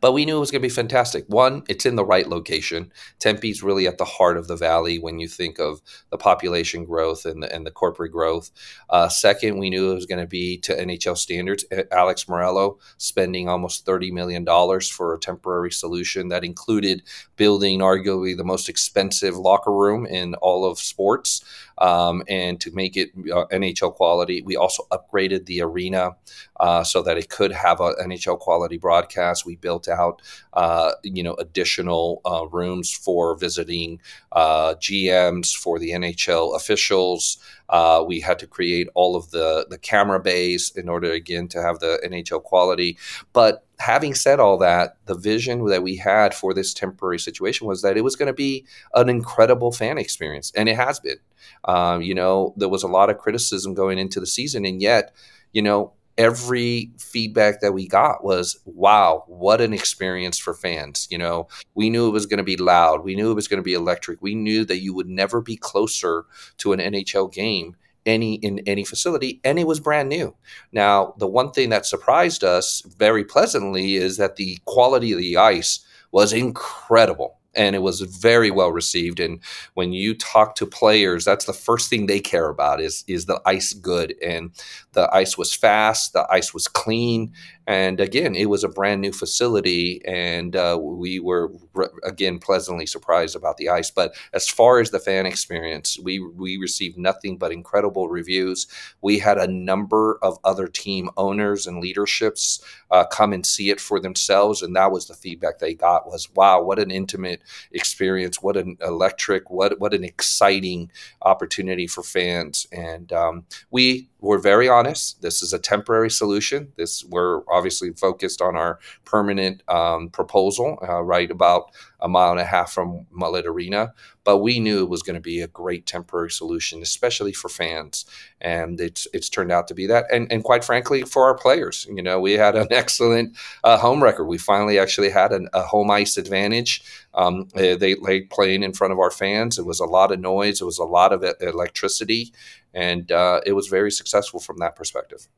but 0.00 0.12
we 0.12 0.24
knew 0.24 0.36
it 0.36 0.40
was 0.40 0.50
going 0.50 0.62
to 0.62 0.68
be 0.68 0.74
fantastic. 0.74 1.24
One, 1.28 1.62
it's 1.68 1.86
in 1.86 1.96
the 1.96 2.04
right 2.04 2.28
location. 2.28 2.92
Tempe's 3.18 3.62
really 3.62 3.86
at 3.86 3.98
the 3.98 4.04
heart 4.04 4.36
of 4.36 4.48
the 4.48 4.56
valley 4.56 4.98
when 4.98 5.18
you 5.18 5.28
think 5.28 5.58
of 5.58 5.80
the 6.10 6.18
population 6.18 6.84
growth 6.84 7.24
and 7.24 7.42
the, 7.42 7.54
and 7.54 7.66
the 7.66 7.70
corporate 7.70 8.12
growth. 8.12 8.50
Uh, 8.90 9.08
second, 9.08 9.58
we 9.58 9.70
knew 9.70 9.90
it 9.90 9.94
was 9.94 10.06
going 10.06 10.20
to 10.20 10.26
be 10.26 10.58
to 10.58 10.74
NHL 10.74 11.16
standards. 11.16 11.64
Alex 11.90 12.24
Meruelo 12.24 12.78
spending 12.98 13.48
almost 13.48 13.86
$30 13.86 14.12
million 14.12 14.44
for 14.82 15.14
a 15.14 15.18
temporary 15.18 15.72
solution 15.72 16.28
that 16.28 16.44
included 16.44 17.02
building 17.36 17.80
arguably 17.80 18.36
the 18.36 18.44
most 18.44 18.68
expensive 18.68 19.36
locker 19.36 19.72
room 19.72 20.06
in 20.06 20.34
all 20.36 20.64
of 20.64 20.78
sports 20.78 21.44
um, 21.78 22.22
and 22.28 22.60
to 22.60 22.70
make 22.72 22.96
it 22.96 23.10
uh, 23.32 23.46
NHL 23.46 23.94
quality. 23.94 24.42
We 24.42 24.56
also 24.56 24.86
upgraded 24.90 25.46
the 25.46 25.62
arena 25.62 26.16
uh, 26.60 26.84
so 26.84 27.02
that 27.02 27.18
it 27.18 27.30
could 27.30 27.52
have 27.52 27.80
an 27.80 27.94
NHL 28.00 28.38
quality 28.38 28.78
broadcast. 28.78 29.46
We 29.46 29.56
built 29.56 29.88
out, 29.88 30.22
uh, 30.52 30.92
you 31.02 31.22
know, 31.22 31.34
additional 31.34 32.20
uh, 32.24 32.46
rooms 32.46 32.92
for 32.92 33.36
visiting 33.36 34.00
uh, 34.32 34.74
GMs 34.74 35.54
for 35.54 35.78
the 35.78 35.90
NHL 35.90 36.56
officials. 36.56 37.38
Uh, 37.68 38.04
we 38.06 38.20
had 38.20 38.38
to 38.38 38.46
create 38.46 38.88
all 38.94 39.16
of 39.16 39.30
the 39.30 39.66
the 39.70 39.78
camera 39.78 40.20
bays 40.20 40.72
in 40.76 40.88
order 40.88 41.10
again 41.10 41.48
to 41.48 41.62
have 41.62 41.78
the 41.78 41.98
NHL 42.04 42.42
quality, 42.42 42.98
but 43.32 43.64
having 43.78 44.14
said 44.14 44.38
all 44.38 44.58
that, 44.58 44.96
the 45.06 45.16
vision 45.16 45.64
that 45.66 45.82
we 45.82 45.96
had 45.96 46.34
for 46.34 46.54
this 46.54 46.72
temporary 46.72 47.18
situation 47.18 47.66
was 47.66 47.82
that 47.82 47.96
it 47.96 48.02
was 48.02 48.16
going 48.16 48.26
to 48.26 48.32
be 48.32 48.64
an 48.94 49.08
incredible 49.08 49.72
fan 49.72 49.98
experience, 49.98 50.52
and 50.54 50.68
it 50.68 50.76
has 50.76 51.00
been. 51.00 51.18
Um, 51.64 52.02
you 52.02 52.14
know, 52.14 52.54
there 52.56 52.68
was 52.68 52.82
a 52.82 52.88
lot 52.88 53.10
of 53.10 53.18
criticism 53.18 53.74
going 53.74 53.98
into 53.98 54.20
the 54.20 54.26
season, 54.26 54.64
and 54.64 54.80
yet, 54.80 55.14
you 55.52 55.62
know, 55.62 55.92
every 56.16 56.92
feedback 56.98 57.60
that 57.60 57.72
we 57.72 57.88
got 57.88 58.22
was 58.22 58.60
wow 58.64 59.24
what 59.26 59.60
an 59.60 59.72
experience 59.72 60.38
for 60.38 60.54
fans 60.54 61.08
you 61.10 61.18
know? 61.18 61.48
We 61.74 61.90
knew 61.90 62.08
it 62.08 62.12
was 62.12 62.26
going 62.26 62.38
to 62.38 62.44
be 62.44 62.56
loud. 62.56 63.04
We 63.04 63.16
knew 63.16 63.30
it 63.30 63.34
was 63.34 63.48
going 63.48 63.58
to 63.58 63.64
be 63.64 63.74
electric. 63.74 64.22
We 64.22 64.34
knew 64.34 64.64
that 64.64 64.80
you 64.80 64.94
would 64.94 65.08
never 65.08 65.40
be 65.40 65.56
closer 65.56 66.24
to 66.58 66.72
an 66.72 66.80
nhl 66.80 67.32
game 67.32 67.76
any 68.06 68.34
in 68.34 68.60
any 68.60 68.84
facility 68.84 69.40
and 69.44 69.58
it 69.58 69.66
was 69.66 69.80
brand 69.80 70.08
new. 70.08 70.34
Now 70.72 71.14
the 71.18 71.26
one 71.26 71.50
thing 71.50 71.70
that 71.70 71.86
surprised 71.86 72.44
us 72.44 72.82
very 72.98 73.24
pleasantly 73.24 73.96
is 73.96 74.16
that 74.18 74.36
the 74.36 74.58
quality 74.66 75.12
of 75.12 75.18
the 75.18 75.36
ice 75.36 75.84
was 76.12 76.32
incredible 76.32 77.38
and 77.56 77.74
it 77.76 77.80
was 77.80 78.00
very 78.00 78.50
well 78.50 78.70
received. 78.72 79.20
And 79.20 79.40
when 79.74 79.92
you 79.92 80.14
talk 80.14 80.54
to 80.56 80.66
players 80.66 81.24
that's 81.24 81.44
the 81.44 81.52
first 81.52 81.90
thing 81.90 82.06
they 82.06 82.20
care 82.20 82.48
about 82.48 82.80
is 82.80 83.04
is 83.06 83.26
the 83.26 83.40
ice 83.46 83.72
good. 83.72 84.14
And 84.22 84.50
the 84.92 85.08
ice 85.14 85.36
was 85.38 85.54
fast 85.54 86.12
the 86.12 86.26
ice 86.30 86.54
was 86.54 86.68
clean 86.68 87.32
and 87.66 87.98
again, 87.98 88.34
it 88.34 88.50
was 88.50 88.62
a 88.62 88.68
brand 88.68 89.00
new 89.00 89.12
facility, 89.12 90.02
and 90.04 90.54
uh, 90.54 90.78
we 90.80 91.18
were 91.18 91.50
re- 91.72 91.86
again 92.02 92.38
pleasantly 92.38 92.84
surprised 92.84 93.34
about 93.34 93.56
the 93.56 93.70
ice. 93.70 93.90
But 93.90 94.14
as 94.34 94.48
far 94.48 94.80
as 94.80 94.90
the 94.90 94.98
fan 94.98 95.24
experience, 95.24 95.98
we 95.98 96.18
we 96.18 96.58
received 96.58 96.98
nothing 96.98 97.38
but 97.38 97.52
incredible 97.52 98.08
reviews. 98.08 98.66
We 99.00 99.18
had 99.18 99.38
a 99.38 99.46
number 99.46 100.18
of 100.20 100.38
other 100.44 100.68
team 100.68 101.08
owners 101.16 101.66
and 101.66 101.80
leaderships 101.80 102.62
uh, 102.90 103.06
come 103.06 103.32
and 103.32 103.46
see 103.46 103.70
it 103.70 103.80
for 103.80 103.98
themselves, 103.98 104.60
and 104.60 104.76
that 104.76 104.92
was 104.92 105.06
the 105.06 105.14
feedback 105.14 105.58
they 105.58 105.74
got 105.74 106.06
was, 106.06 106.28
"Wow, 106.34 106.62
what 106.62 106.78
an 106.78 106.90
intimate 106.90 107.40
experience! 107.72 108.42
What 108.42 108.58
an 108.58 108.76
electric! 108.82 109.48
What 109.50 109.80
what 109.80 109.94
an 109.94 110.04
exciting 110.04 110.90
opportunity 111.22 111.86
for 111.86 112.02
fans!" 112.02 112.66
And 112.72 113.10
um, 113.10 113.46
we 113.70 114.08
were 114.24 114.38
very 114.38 114.68
honest. 114.68 115.20
This 115.20 115.42
is 115.42 115.52
a 115.52 115.58
temporary 115.58 116.10
solution. 116.10 116.72
This 116.76 117.04
we're 117.04 117.42
obviously 117.48 117.92
focused 117.92 118.40
on 118.40 118.56
our 118.56 118.78
permanent 119.04 119.62
um, 119.68 120.08
proposal, 120.08 120.78
uh, 120.82 121.02
right 121.02 121.30
about 121.30 121.70
a 122.04 122.08
mile 122.08 122.30
and 122.30 122.38
a 122.38 122.44
half 122.44 122.70
from 122.70 123.06
Mullet 123.10 123.46
Arena. 123.46 123.94
But 124.24 124.38
we 124.38 124.60
knew 124.60 124.82
it 124.82 124.90
was 124.90 125.02
going 125.02 125.14
to 125.14 125.20
be 125.20 125.40
a 125.40 125.48
great 125.48 125.86
temporary 125.86 126.30
solution, 126.30 126.82
especially 126.82 127.32
for 127.32 127.48
fans, 127.48 128.04
and 128.40 128.80
it's 128.80 129.08
it's 129.12 129.28
turned 129.28 129.50
out 129.50 129.66
to 129.68 129.74
be 129.74 129.86
that. 129.86 130.04
And 130.12 130.30
and 130.30 130.44
quite 130.44 130.64
frankly, 130.64 131.02
for 131.02 131.24
our 131.24 131.36
players, 131.36 131.86
you 131.90 132.02
know, 132.02 132.20
we 132.20 132.32
had 132.32 132.54
an 132.56 132.68
excellent 132.70 133.36
uh, 133.64 133.78
home 133.78 134.02
record. 134.02 134.26
We 134.26 134.38
finally 134.38 134.78
actually 134.78 135.10
had 135.10 135.32
an, 135.32 135.48
a 135.52 135.62
home 135.62 135.90
ice 135.90 136.16
advantage. 136.16 136.82
Um, 137.14 137.48
they, 137.54 137.74
they 137.76 138.20
playing 138.22 138.62
in 138.62 138.72
front 138.72 138.92
of 138.92 138.98
our 138.98 139.10
fans. 139.10 139.58
It 139.58 139.66
was 139.66 139.80
a 139.80 139.86
lot 139.86 140.12
of 140.12 140.20
noise. 140.20 140.60
It 140.60 140.64
was 140.64 140.78
a 140.78 140.84
lot 140.84 141.12
of 141.12 141.24
electricity, 141.40 142.32
and 142.74 143.10
uh, 143.10 143.40
it 143.46 143.52
was 143.52 143.68
very 143.68 143.90
successful 143.90 144.40
from 144.40 144.58
that 144.58 144.76
perspective. 144.76 145.28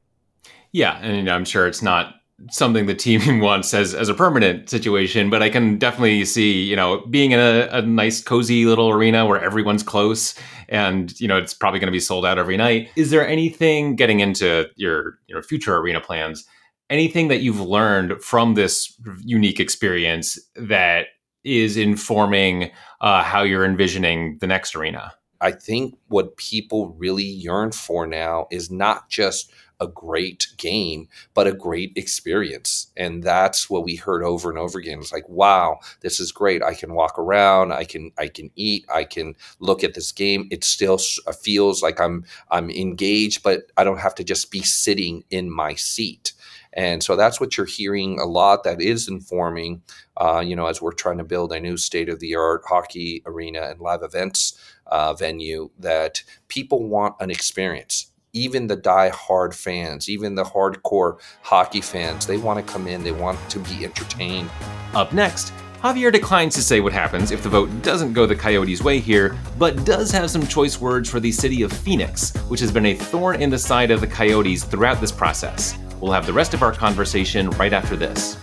Yeah, 0.73 0.99
and 0.99 1.29
I'm 1.29 1.45
sure 1.45 1.67
it's 1.67 1.83
not 1.83 2.15
something 2.51 2.87
the 2.87 2.95
team 2.95 3.41
wants 3.41 3.73
as 3.75 3.95
as 3.95 4.09
a 4.09 4.15
permanent 4.15 4.69
situation, 4.69 5.31
but 5.31 5.43
I 5.43 5.51
can 5.51 5.79
definitely 5.79 6.25
see, 6.25 6.63
you 6.63 6.77
know, 6.77 7.05
being 7.07 7.33
in 7.33 7.41
a, 7.41 7.69
a 7.71 7.83
nice, 7.83 8.23
cozy 8.23 8.65
little 8.67 8.91
arena 8.91 9.27
where 9.27 9.43
everyone's 9.43 9.83
close 9.83 10.35
and 10.69 11.19
you 11.21 11.29
know 11.29 11.37
it's 11.37 11.55
probably 11.55 11.79
going 11.79 11.89
to 11.89 11.93
be 11.93 12.01
sold 12.01 12.27
out 12.27 12.39
every 12.39 12.57
night. 12.57 12.91
Is 12.97 13.11
there 13.11 13.27
anything 13.27 13.97
getting 13.97 14.21
into 14.21 14.67
your 14.77 15.19
your 15.27 15.43
future 15.43 15.77
arena 15.77 16.01
plans? 16.01 16.45
Anything 16.89 17.29
that 17.29 17.41
you've 17.41 17.61
learned 17.61 18.23
from 18.23 18.55
this 18.55 18.95
unique 19.25 19.59
experience 19.59 20.39
that 20.55 21.07
is 21.43 21.77
informing 21.77 22.71
uh, 23.01 23.23
how 23.23 23.43
you're 23.43 23.65
envisioning 23.65 24.39
the 24.41 24.47
next 24.47 24.77
arena? 24.77 25.13
I 25.41 25.53
think 25.53 25.99
what 26.09 26.37
people 26.37 26.95
really 26.99 27.25
yearn 27.25 27.73
for 27.73 28.07
now 28.07 28.47
is 28.51 28.71
not 28.71 29.09
just 29.09 29.53
a 29.81 29.87
great 29.87 30.47
game, 30.57 31.09
but 31.35 31.47
a 31.47 31.53
great 31.53 31.93
experience. 31.97 32.91
And 32.97 33.23
that's 33.23 33.69
what 33.69 33.85
we 33.85 33.97
heard 33.97 34.23
over 34.23 34.49
and 34.49 34.59
over 34.59 34.79
again. 34.79 34.99
It's 35.01 35.13
like, 35.13 35.29
wow, 35.29 35.81
this 36.01 36.19
is 36.19 36.33
great. 36.33 36.63
I 36.63 36.75
can 36.75 36.95
walk 36.95 37.19
around, 37.19 37.73
I 37.73 37.85
can 37.85 38.11
I 38.19 38.29
can 38.29 38.51
eat, 38.57 38.87
I 38.93 39.05
can 39.05 39.35
look 39.61 39.85
at 39.85 39.95
this 39.95 40.13
game. 40.13 40.49
It 40.51 40.65
still 40.65 40.99
uh, 41.27 41.33
feels 41.33 41.83
like 41.83 42.01
I'm 42.01 42.25
I'm 42.51 42.71
engaged, 42.71 43.43
but 43.43 43.71
I 43.77 43.85
don't 43.85 44.01
have 44.01 44.15
to 44.17 44.25
just 44.25 44.51
be 44.51 44.63
sitting 44.63 45.25
in 45.31 45.51
my 45.51 45.75
seat. 45.75 46.33
And 46.73 47.03
so 47.03 47.17
that's 47.17 47.41
what 47.41 47.57
you're 47.57 47.67
hearing 47.67 48.21
a 48.21 48.27
lot 48.27 48.63
that 48.65 48.83
is 48.83 49.09
informing, 49.09 49.83
uh, 50.19 50.43
you 50.45 50.55
know, 50.55 50.67
as 50.67 50.83
we're 50.83 50.93
trying 50.93 51.17
to 51.19 51.25
build 51.25 51.53
a 51.53 51.61
new 51.61 51.79
state 51.79 52.11
of 52.11 52.21
the 52.21 52.37
art 52.37 52.63
hockey 52.69 53.23
arena 53.25 53.63
and 53.63 53.81
live 53.81 54.03
events 54.03 54.56
uh, 54.89 55.15
venue, 55.15 55.71
that 55.79 56.23
people 56.49 56.85
want 56.85 57.17
an 57.21 57.31
experience 57.31 58.13
even 58.37 58.67
the 58.67 58.77
die-hard 58.77 59.55
fans, 59.55 60.11
even 60.11 60.35
the 60.35 60.45
hardcore 60.45 61.19
hockey 61.43 61.81
fans, 61.81 62.27
they 62.27 62.37
want 62.37 62.65
to 62.65 62.73
come 62.73 62.87
in, 62.87 63.03
they 63.03 63.13
want 63.13 63.39
to 63.49 63.59
be 63.61 63.85
entertained. 63.85 64.51
Up 64.95 65.13
next, 65.15 65.55
Xavier 65.83 66.11
declines 66.11 66.55
to 66.55 66.63
say 66.63 66.81
what 66.81 66.93
happens 66.93 67.31
if 67.31 67.43
the 67.43 67.49
vote 67.49 67.71
doesn't 67.83 68.13
go 68.13 68.27
the 68.27 68.37
Coyotes' 68.37 68.83
way 68.83 68.99
here, 68.99 69.37
but 69.59 69.85
does 69.85 70.11
have 70.11 70.31
some 70.31 70.47
choice 70.47 70.81
words 70.81 71.09
for 71.09 71.21
the 71.21 71.33
city 71.33 71.63
of 71.63 71.73
Phoenix, 71.73 72.35
which 72.49 72.61
has 72.61 72.71
been 72.71 72.87
a 72.87 72.95
thorn 72.95 73.41
in 73.41 73.51
the 73.51 73.59
side 73.59 73.91
of 73.91 74.01
the 74.01 74.07
Coyotes 74.07 74.65
throughout 74.65 75.01
this 75.01 75.13
process. 75.13 75.79
We'll 76.01 76.13
have 76.13 76.27
the 76.27 76.33
rest 76.33 76.55
of 76.55 76.63
our 76.63 76.73
conversation 76.73 77.51
right 77.51 77.73
after 77.73 77.97
this. 77.97 78.37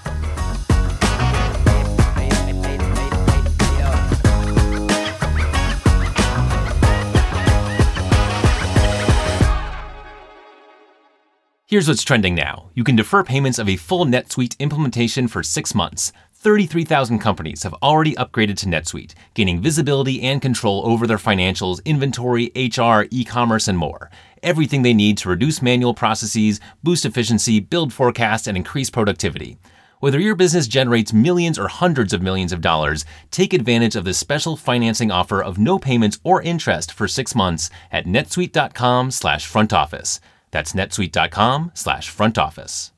Here's 11.73 11.87
what's 11.87 12.03
trending 12.03 12.35
now. 12.35 12.69
You 12.75 12.83
can 12.83 12.95
defer 12.95 13.23
payments 13.23 13.57
of 13.57 13.67
a 13.67 13.77
full 13.77 14.05
NetSuite 14.05 14.59
implementation 14.59 15.27
for 15.27 15.41
six 15.41 15.73
months. 15.73 16.13
33,000 16.35 17.17
companies 17.17 17.63
have 17.63 17.73
already 17.81 18.13
upgraded 18.13 18.57
to 18.57 18.67
NetSuite, 18.67 19.15
gaining 19.33 19.59
visibility 19.59 20.21
and 20.21 20.39
control 20.39 20.85
over 20.85 21.07
their 21.07 21.17
financials, 21.17 21.83
inventory, 21.83 22.51
HR, 22.55 23.07
e 23.09 23.25
commerce, 23.25 23.67
and 23.67 23.79
more. 23.79 24.11
Everything 24.43 24.83
they 24.83 24.93
need 24.93 25.17
to 25.17 25.29
reduce 25.29 25.63
manual 25.63 25.95
processes, 25.95 26.59
boost 26.83 27.05
efficiency, 27.05 27.59
build 27.59 27.91
forecasts, 27.91 28.45
and 28.45 28.55
increase 28.55 28.91
productivity. 28.91 29.57
Whether 29.99 30.19
your 30.19 30.35
business 30.35 30.67
generates 30.67 31.11
millions 31.11 31.57
or 31.57 31.69
hundreds 31.69 32.13
of 32.13 32.21
millions 32.21 32.53
of 32.53 32.61
dollars, 32.61 33.03
take 33.31 33.51
advantage 33.51 33.95
of 33.95 34.05
this 34.05 34.19
special 34.19 34.55
financing 34.55 35.09
offer 35.09 35.41
of 35.41 35.57
no 35.57 35.79
payments 35.79 36.19
or 36.23 36.39
interest 36.43 36.91
for 36.91 37.07
six 37.07 37.33
months 37.33 37.71
at 37.91 38.05
netsuite.com/front 38.05 39.73
office. 39.73 40.19
That's 40.53 40.73
netsuite.com 40.73 41.71
slash 41.73 42.09
front 42.09 42.37
office. 42.37 42.91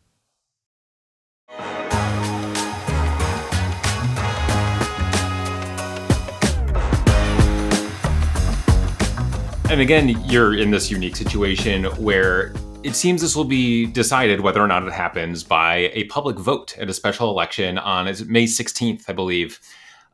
And 9.69 9.81
again, 9.81 10.09
you're 10.25 10.53
in 10.53 10.69
this 10.69 10.91
unique 10.91 11.15
situation 11.15 11.85
where 11.95 12.53
it 12.83 12.93
seems 12.93 13.21
this 13.21 13.37
will 13.37 13.45
be 13.45 13.85
decided 13.85 14.41
whether 14.41 14.61
or 14.61 14.67
not 14.67 14.85
it 14.85 14.91
happens 14.91 15.41
by 15.43 15.89
a 15.93 16.03
public 16.03 16.37
vote 16.37 16.77
at 16.77 16.89
a 16.89 16.93
special 16.93 17.29
election 17.29 17.77
on 17.77 18.05
May 18.27 18.43
16th, 18.43 19.05
I 19.07 19.13
believe. 19.13 19.61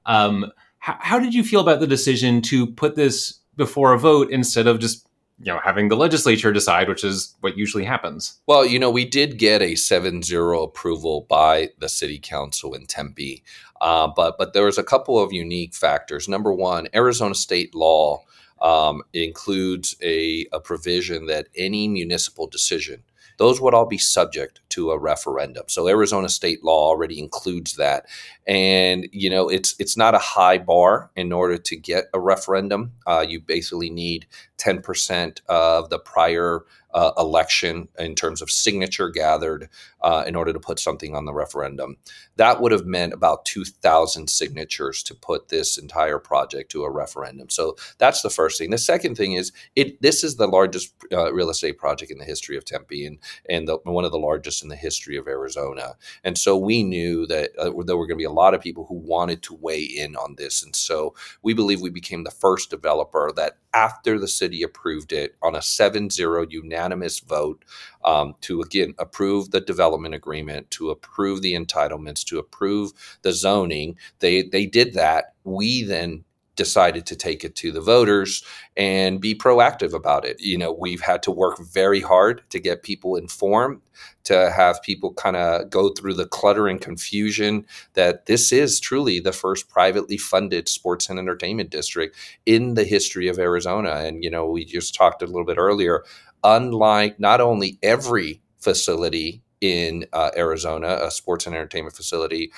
Um, 0.05 0.45
how, 0.77 0.97
how 0.99 1.19
did 1.19 1.33
you 1.33 1.43
feel 1.43 1.59
about 1.59 1.79
the 1.79 1.87
decision 1.87 2.43
to 2.43 2.67
put 2.67 2.95
this 2.95 3.39
before 3.57 3.93
a 3.93 3.99
vote 3.99 4.29
instead 4.29 4.67
of 4.67 4.79
just 4.79 5.07
you 5.43 5.51
know 5.51 5.59
having 5.63 5.89
the 5.89 5.95
legislature 5.95 6.51
decide 6.51 6.87
which 6.87 7.03
is 7.03 7.35
what 7.41 7.57
usually 7.57 7.83
happens. 7.83 8.39
Well 8.47 8.65
you 8.65 8.79
know 8.79 8.91
we 8.91 9.05
did 9.05 9.37
get 9.37 9.61
a 9.61 9.73
7-0 9.73 10.63
approval 10.63 11.25
by 11.29 11.69
the 11.79 11.89
city 11.89 12.19
council 12.19 12.73
in 12.73 12.85
tempe 12.85 13.43
uh, 13.81 14.07
but 14.15 14.37
but 14.37 14.53
there 14.53 14.65
was 14.65 14.77
a 14.77 14.83
couple 14.83 15.19
of 15.19 15.33
unique 15.33 15.73
factors. 15.73 16.27
Number 16.27 16.53
one 16.53 16.87
arizona 16.93 17.35
state 17.35 17.73
law 17.73 18.23
um, 18.61 19.01
includes 19.13 19.95
a, 20.03 20.45
a 20.53 20.59
provision 20.59 21.25
that 21.25 21.47
any 21.55 21.87
municipal 21.87 22.47
decision 22.47 23.03
those 23.37 23.61
would 23.61 23.73
all 23.73 23.85
be 23.85 23.97
subject 23.97 24.61
to 24.69 24.91
a 24.91 24.99
referendum. 24.99 25.63
So 25.67 25.87
Arizona 25.87 26.29
state 26.29 26.63
law 26.63 26.87
already 26.87 27.19
includes 27.19 27.75
that, 27.75 28.05
and 28.47 29.07
you 29.11 29.29
know 29.29 29.49
it's 29.49 29.75
it's 29.79 29.97
not 29.97 30.15
a 30.15 30.19
high 30.19 30.57
bar 30.57 31.11
in 31.15 31.31
order 31.31 31.57
to 31.57 31.75
get 31.75 32.05
a 32.13 32.19
referendum. 32.19 32.93
Uh, 33.05 33.25
you 33.27 33.39
basically 33.39 33.89
need 33.89 34.27
ten 34.57 34.81
percent 34.81 35.41
of 35.47 35.89
the 35.89 35.99
prior 35.99 36.61
uh, 36.93 37.11
election 37.17 37.87
in 37.99 38.15
terms 38.15 38.41
of 38.41 38.51
signature 38.51 39.09
gathered 39.09 39.69
uh, 40.01 40.23
in 40.27 40.35
order 40.35 40.53
to 40.53 40.59
put 40.59 40.79
something 40.79 41.15
on 41.15 41.25
the 41.25 41.33
referendum. 41.33 41.97
That 42.37 42.61
would 42.61 42.71
have 42.71 42.85
meant 42.85 43.13
about 43.13 43.45
2,000 43.45 44.29
signatures 44.29 45.03
to 45.03 45.15
put 45.15 45.49
this 45.49 45.77
entire 45.77 46.19
project 46.19 46.71
to 46.71 46.83
a 46.83 46.91
referendum. 46.91 47.49
So 47.49 47.75
that's 47.97 48.21
the 48.21 48.29
first 48.29 48.57
thing. 48.57 48.71
The 48.71 48.77
second 48.77 49.15
thing 49.15 49.33
is 49.33 49.51
it. 49.75 50.01
This 50.01 50.23
is 50.23 50.37
the 50.37 50.47
largest 50.47 50.93
uh, 51.11 51.31
real 51.33 51.49
estate 51.49 51.77
project 51.77 52.11
in 52.11 52.17
the 52.17 52.25
history 52.25 52.57
of 52.57 52.65
Tempe, 52.65 53.05
and 53.05 53.19
and 53.49 53.67
the, 53.67 53.77
one 53.83 54.05
of 54.05 54.11
the 54.11 54.19
largest 54.19 54.63
in 54.63 54.69
the 54.69 54.75
history 54.75 55.17
of 55.17 55.27
Arizona. 55.27 55.95
And 56.23 56.37
so 56.37 56.57
we 56.57 56.83
knew 56.83 57.25
that 57.27 57.51
uh, 57.57 57.71
there 57.85 57.97
were 57.97 58.07
going 58.07 58.17
to 58.17 58.23
be 58.23 58.23
a 58.23 58.31
lot 58.31 58.53
of 58.53 58.61
people 58.61 58.85
who 58.85 58.95
wanted 58.95 59.43
to 59.43 59.55
weigh 59.55 59.83
in 59.83 60.15
on 60.15 60.35
this. 60.37 60.63
And 60.63 60.75
so 60.75 61.13
we 61.41 61.53
believe 61.53 61.81
we 61.81 61.89
became 61.89 62.23
the 62.23 62.31
first 62.31 62.69
developer 62.69 63.31
that, 63.35 63.57
after 63.73 64.19
the 64.19 64.27
city 64.27 64.63
approved 64.63 65.13
it 65.13 65.35
on 65.41 65.55
a 65.55 65.61
7 65.61 66.09
0 66.09 66.45
unanimous 66.81 67.19
vote, 67.19 67.63
um, 68.03 68.35
to 68.41 68.61
again 68.61 68.93
approve 68.97 69.51
the 69.51 69.61
development 69.61 70.15
agreement, 70.15 70.71
to 70.71 70.89
approve 70.89 71.41
the 71.41 71.53
entitlements, 71.53 72.23
to 72.25 72.39
approve 72.39 72.91
the 73.21 73.33
zoning, 73.33 73.97
they, 74.19 74.43
they 74.43 74.65
did 74.65 74.93
that. 74.93 75.33
We 75.43 75.83
then 75.83 76.23
decided 76.57 77.05
to 77.05 77.15
take 77.15 77.45
it 77.45 77.55
to 77.55 77.71
the 77.71 77.81
voters 77.81 78.43
and 78.75 79.21
be 79.21 79.33
proactive 79.33 79.93
about 79.93 80.25
it. 80.25 80.39
You 80.39 80.57
know, 80.57 80.71
we've 80.71 81.01
had 81.01 81.23
to 81.23 81.31
work 81.31 81.57
very 81.59 82.01
hard 82.01 82.43
to 82.49 82.59
get 82.59 82.83
people 82.83 83.15
informed, 83.15 83.81
to 84.25 84.51
have 84.51 84.83
people 84.83 85.13
kind 85.13 85.37
of 85.37 85.69
go 85.69 85.89
through 85.89 86.15
the 86.15 86.27
clutter 86.27 86.67
and 86.67 86.79
confusion 86.79 87.65
that 87.93 88.25
this 88.25 88.51
is 88.51 88.79
truly 88.79 89.19
the 89.19 89.31
first 89.31 89.69
privately 89.69 90.17
funded 90.17 90.67
sports 90.67 91.09
and 91.09 91.17
entertainment 91.17 91.69
district 91.69 92.17
in 92.45 92.73
the 92.73 92.83
history 92.83 93.29
of 93.29 93.39
Arizona. 93.39 93.91
And, 94.05 94.23
you 94.23 94.29
know, 94.29 94.45
we 94.45 94.65
just 94.65 94.93
talked 94.93 95.23
a 95.23 95.27
little 95.27 95.45
bit 95.45 95.57
earlier, 95.57 96.03
unlike 96.43 97.19
not 97.19 97.41
only 97.41 97.77
every 97.83 98.41
facility 98.59 99.41
in 99.59 100.05
uh, 100.13 100.31
Arizona, 100.35 100.99
a 101.01 101.11
sports 101.11 101.45
and 101.45 101.55
entertainment 101.55 101.95
facility, 101.95 102.51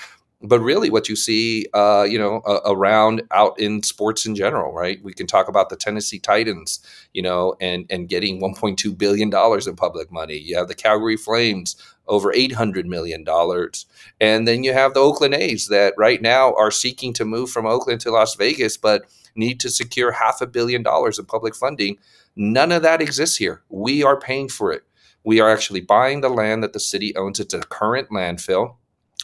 but 0.44 0.60
really 0.60 0.90
what 0.90 1.08
you 1.08 1.16
see 1.16 1.68
uh, 1.74 2.06
you 2.08 2.20
know 2.20 2.42
uh, 2.46 2.60
around 2.66 3.24
out 3.32 3.58
in 3.60 3.82
sports 3.82 4.26
in 4.26 4.36
general 4.36 4.74
right? 4.74 5.02
We 5.04 5.14
can 5.14 5.26
talk 5.26 5.48
about 5.48 5.70
the 5.70 5.76
tennessee 5.76 6.20
titans 6.20 6.80
you 7.14 7.22
know 7.22 7.56
and 7.62 7.86
and 7.90 8.10
getting 8.10 8.42
1.2 8.42 8.98
billion 8.98 9.30
dollars 9.30 9.68
in 9.68 9.76
public 9.76 10.12
money. 10.12 10.38
You 10.38 10.58
have 10.58 10.68
the 10.68 10.76
calgary 10.76 11.18
flames 11.18 11.76
over 12.08 12.34
800 12.34 12.86
million 12.86 13.24
dollars. 13.24 13.86
And 14.20 14.46
then 14.48 14.64
you 14.64 14.74
have 14.74 14.94
the 14.94 15.00
oakland 15.00 15.34
a's 15.34 15.68
that 15.68 15.94
right 15.98 16.22
now 16.22 16.54
are 16.56 16.72
seeking 16.72 17.14
to 17.14 17.26
move 17.26 17.50
from 17.50 17.66
oakland 17.66 18.02
to 18.02 18.12
las 18.12 18.36
vegas 18.36 18.76
but 18.78 19.04
need 19.36 19.60
to 19.62 19.70
secure 19.70 20.12
half 20.12 20.42
a 20.42 20.48
billion 20.48 20.84
dollars 20.84 21.20
in 21.20 21.26
public 21.26 21.56
funding. 21.56 21.98
None 22.36 22.72
of 22.72 22.82
that 22.82 23.02
exists 23.02 23.38
here. 23.38 23.64
We 23.70 24.04
are 24.04 24.20
paying 24.20 24.50
for 24.50 24.72
it. 24.72 24.84
We 25.24 25.40
are 25.40 25.50
actually 25.50 25.82
buying 25.82 26.22
the 26.22 26.30
land 26.30 26.64
that 26.64 26.74
the 26.74 26.80
city 26.80 27.16
owns. 27.16 27.40
It's 27.40 27.54
a 27.54 27.62
current 27.62 28.10
landfill 28.10 28.76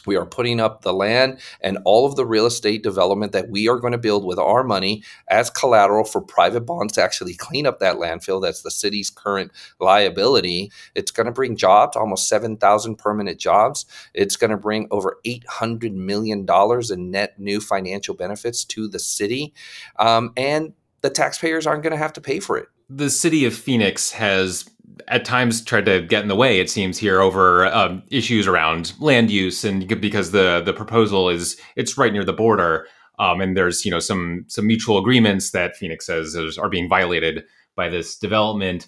we 0.06 0.16
are 0.16 0.26
putting 0.26 0.60
up 0.60 0.82
the 0.82 0.92
land 0.92 1.40
and 1.60 1.78
all 1.84 2.06
of 2.06 2.16
the 2.16 2.26
real 2.26 2.46
estate 2.46 2.82
development 2.82 3.32
that 3.32 3.50
we 3.50 3.68
are 3.68 3.78
going 3.78 3.92
to 3.92 3.98
build 3.98 4.24
with 4.24 4.38
our 4.38 4.62
money 4.62 5.02
as 5.28 5.50
collateral 5.50 6.04
for 6.04 6.20
private 6.20 6.62
bonds 6.62 6.94
to 6.94 7.02
actually 7.02 7.34
clean 7.34 7.66
up 7.66 7.78
that 7.78 7.96
landfill. 7.96 8.42
That's 8.42 8.62
the 8.62 8.70
city's 8.70 9.10
current 9.10 9.52
liability. 9.78 10.70
It's 10.94 11.10
going 11.10 11.26
to 11.26 11.32
bring 11.32 11.56
jobs, 11.56 11.96
almost 11.96 12.28
7,000 12.28 12.96
permanent 12.96 13.38
jobs. 13.38 13.86
It's 14.14 14.36
going 14.36 14.50
to 14.50 14.56
bring 14.56 14.88
over 14.90 15.18
$800 15.26 15.92
million 15.92 16.46
in 16.90 17.10
net 17.10 17.38
new 17.38 17.60
financial 17.60 18.14
benefits 18.14 18.64
to 18.66 18.88
the 18.88 18.98
city. 18.98 19.54
Um, 19.98 20.32
and 20.36 20.72
the 21.00 21.10
taxpayers 21.10 21.66
aren't 21.66 21.82
going 21.82 21.92
to 21.92 21.96
have 21.96 22.12
to 22.14 22.20
pay 22.20 22.40
for 22.40 22.58
it. 22.58 22.68
The 22.88 23.10
city 23.10 23.44
of 23.44 23.54
Phoenix 23.54 24.12
has 24.12 24.68
at 25.08 25.24
times 25.24 25.62
tried 25.62 25.86
to 25.86 26.02
get 26.02 26.22
in 26.22 26.28
the 26.28 26.36
way. 26.36 26.60
It 26.60 26.70
seems 26.70 26.98
here 26.98 27.20
over 27.20 27.66
um, 27.66 28.02
issues 28.10 28.46
around 28.46 28.92
land 28.98 29.30
use, 29.30 29.64
and 29.64 29.86
because 30.00 30.30
the 30.30 30.62
the 30.64 30.72
proposal 30.72 31.28
is 31.28 31.56
it's 31.76 31.98
right 31.98 32.12
near 32.12 32.24
the 32.24 32.32
border, 32.32 32.86
um, 33.18 33.40
and 33.40 33.56
there's 33.56 33.84
you 33.84 33.90
know 33.90 34.00
some 34.00 34.44
some 34.48 34.66
mutual 34.66 34.98
agreements 34.98 35.50
that 35.50 35.76
Phoenix 35.76 36.06
says 36.06 36.36
are 36.58 36.68
being 36.68 36.88
violated 36.88 37.44
by 37.76 37.88
this 37.88 38.16
development. 38.16 38.86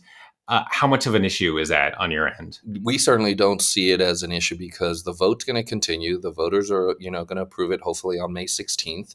Uh, 0.49 0.65
how 0.71 0.89
much 0.89 1.07
of 1.07 1.15
an 1.15 1.25
issue 1.25 1.57
is 1.57 1.69
that 1.69 1.99
on 1.99 2.11
your 2.11 2.29
end? 2.35 2.59
We 2.83 2.99
certainly 2.99 3.35
don't 3.35 3.63
see 3.63 3.93
it 3.93 4.01
as 4.01 4.25
an 4.25 4.33
issue 4.33 4.57
because 4.57 5.05
the 5.05 5.13
vote's 5.13 5.45
going 5.45 5.57
to 5.57 5.63
continue. 5.63 6.21
The 6.21 6.33
voters 6.33 6.69
are, 6.71 6.97
you 6.99 7.11
know, 7.11 7.25
going 7.25 7.37
to 7.37 7.43
approve 7.43 7.71
it 7.71 7.81
hopefully 7.81 8.19
on 8.19 8.33
May 8.33 8.47
16th, 8.47 9.15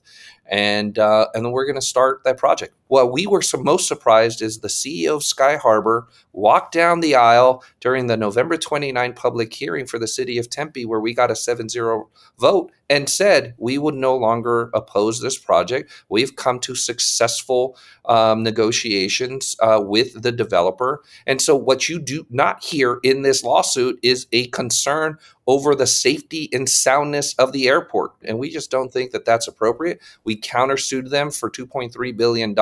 and 0.50 0.98
uh, 0.98 1.28
and 1.34 1.46
then 1.46 1.52
we're 1.52 1.66
going 1.66 1.76
to 1.76 1.82
start 1.82 2.24
that 2.24 2.38
project. 2.38 2.74
What 2.88 3.12
we 3.12 3.28
were 3.28 3.42
most 3.58 3.88
surprised 3.88 4.42
is 4.42 4.60
the 4.60 4.70
CEO 4.70 5.18
of 5.18 5.24
Sky 5.24 5.58
Harbor 5.58 6.08
walked 6.32 6.74
down 6.74 7.02
the 7.02 7.16
aisle 7.16 7.64
during 7.82 8.08
the 8.08 8.16
November 8.16 8.56
29 8.58 9.14
public 9.14 9.54
hearing 9.54 9.86
for 9.86 10.00
the 10.00 10.08
city 10.08 10.38
of 10.38 10.50
Tempe, 10.50 10.86
where 10.86 11.00
we 11.00 11.14
got 11.14 11.32
a 11.32 11.34
7-0 11.34 12.08
vote, 12.40 12.72
and 12.90 13.10
said 13.10 13.56
we 13.58 13.78
would 13.78 13.96
no 13.96 14.16
longer 14.16 14.70
oppose 14.74 15.20
this 15.20 15.38
project. 15.38 15.92
We've 16.08 16.36
come 16.36 16.60
to 16.62 16.76
successful 16.76 17.78
um, 18.06 18.44
negotiations 18.44 19.58
uh, 19.60 19.82
with 19.84 20.22
the 20.22 20.32
developer, 20.32 21.04
and 21.26 21.42
so 21.42 21.56
what 21.56 21.90
you 21.90 22.00
do 22.00 22.26
not 22.30 22.64
hear 22.64 23.00
in 23.04 23.24
this 23.24 23.44
lawsuit 23.44 24.00
is 24.02 24.28
a 24.32 24.48
concern 24.48 25.18
over 25.48 25.74
the 25.74 25.88
safety 25.88 26.50
and 26.52 26.70
soundness 26.70 27.34
of 27.36 27.54
the 27.54 27.68
airport. 27.68 28.12
And 28.24 28.38
we 28.38 28.50
just 28.50 28.70
don't 28.70 28.92
think 28.92 29.12
that 29.12 29.26
that's 29.26 29.48
appropriate. 29.48 30.02
We 30.26 30.40
countersued 30.40 31.10
them 31.10 31.32
for 31.32 31.50
$2.3 31.50 32.18
billion. 32.18 32.56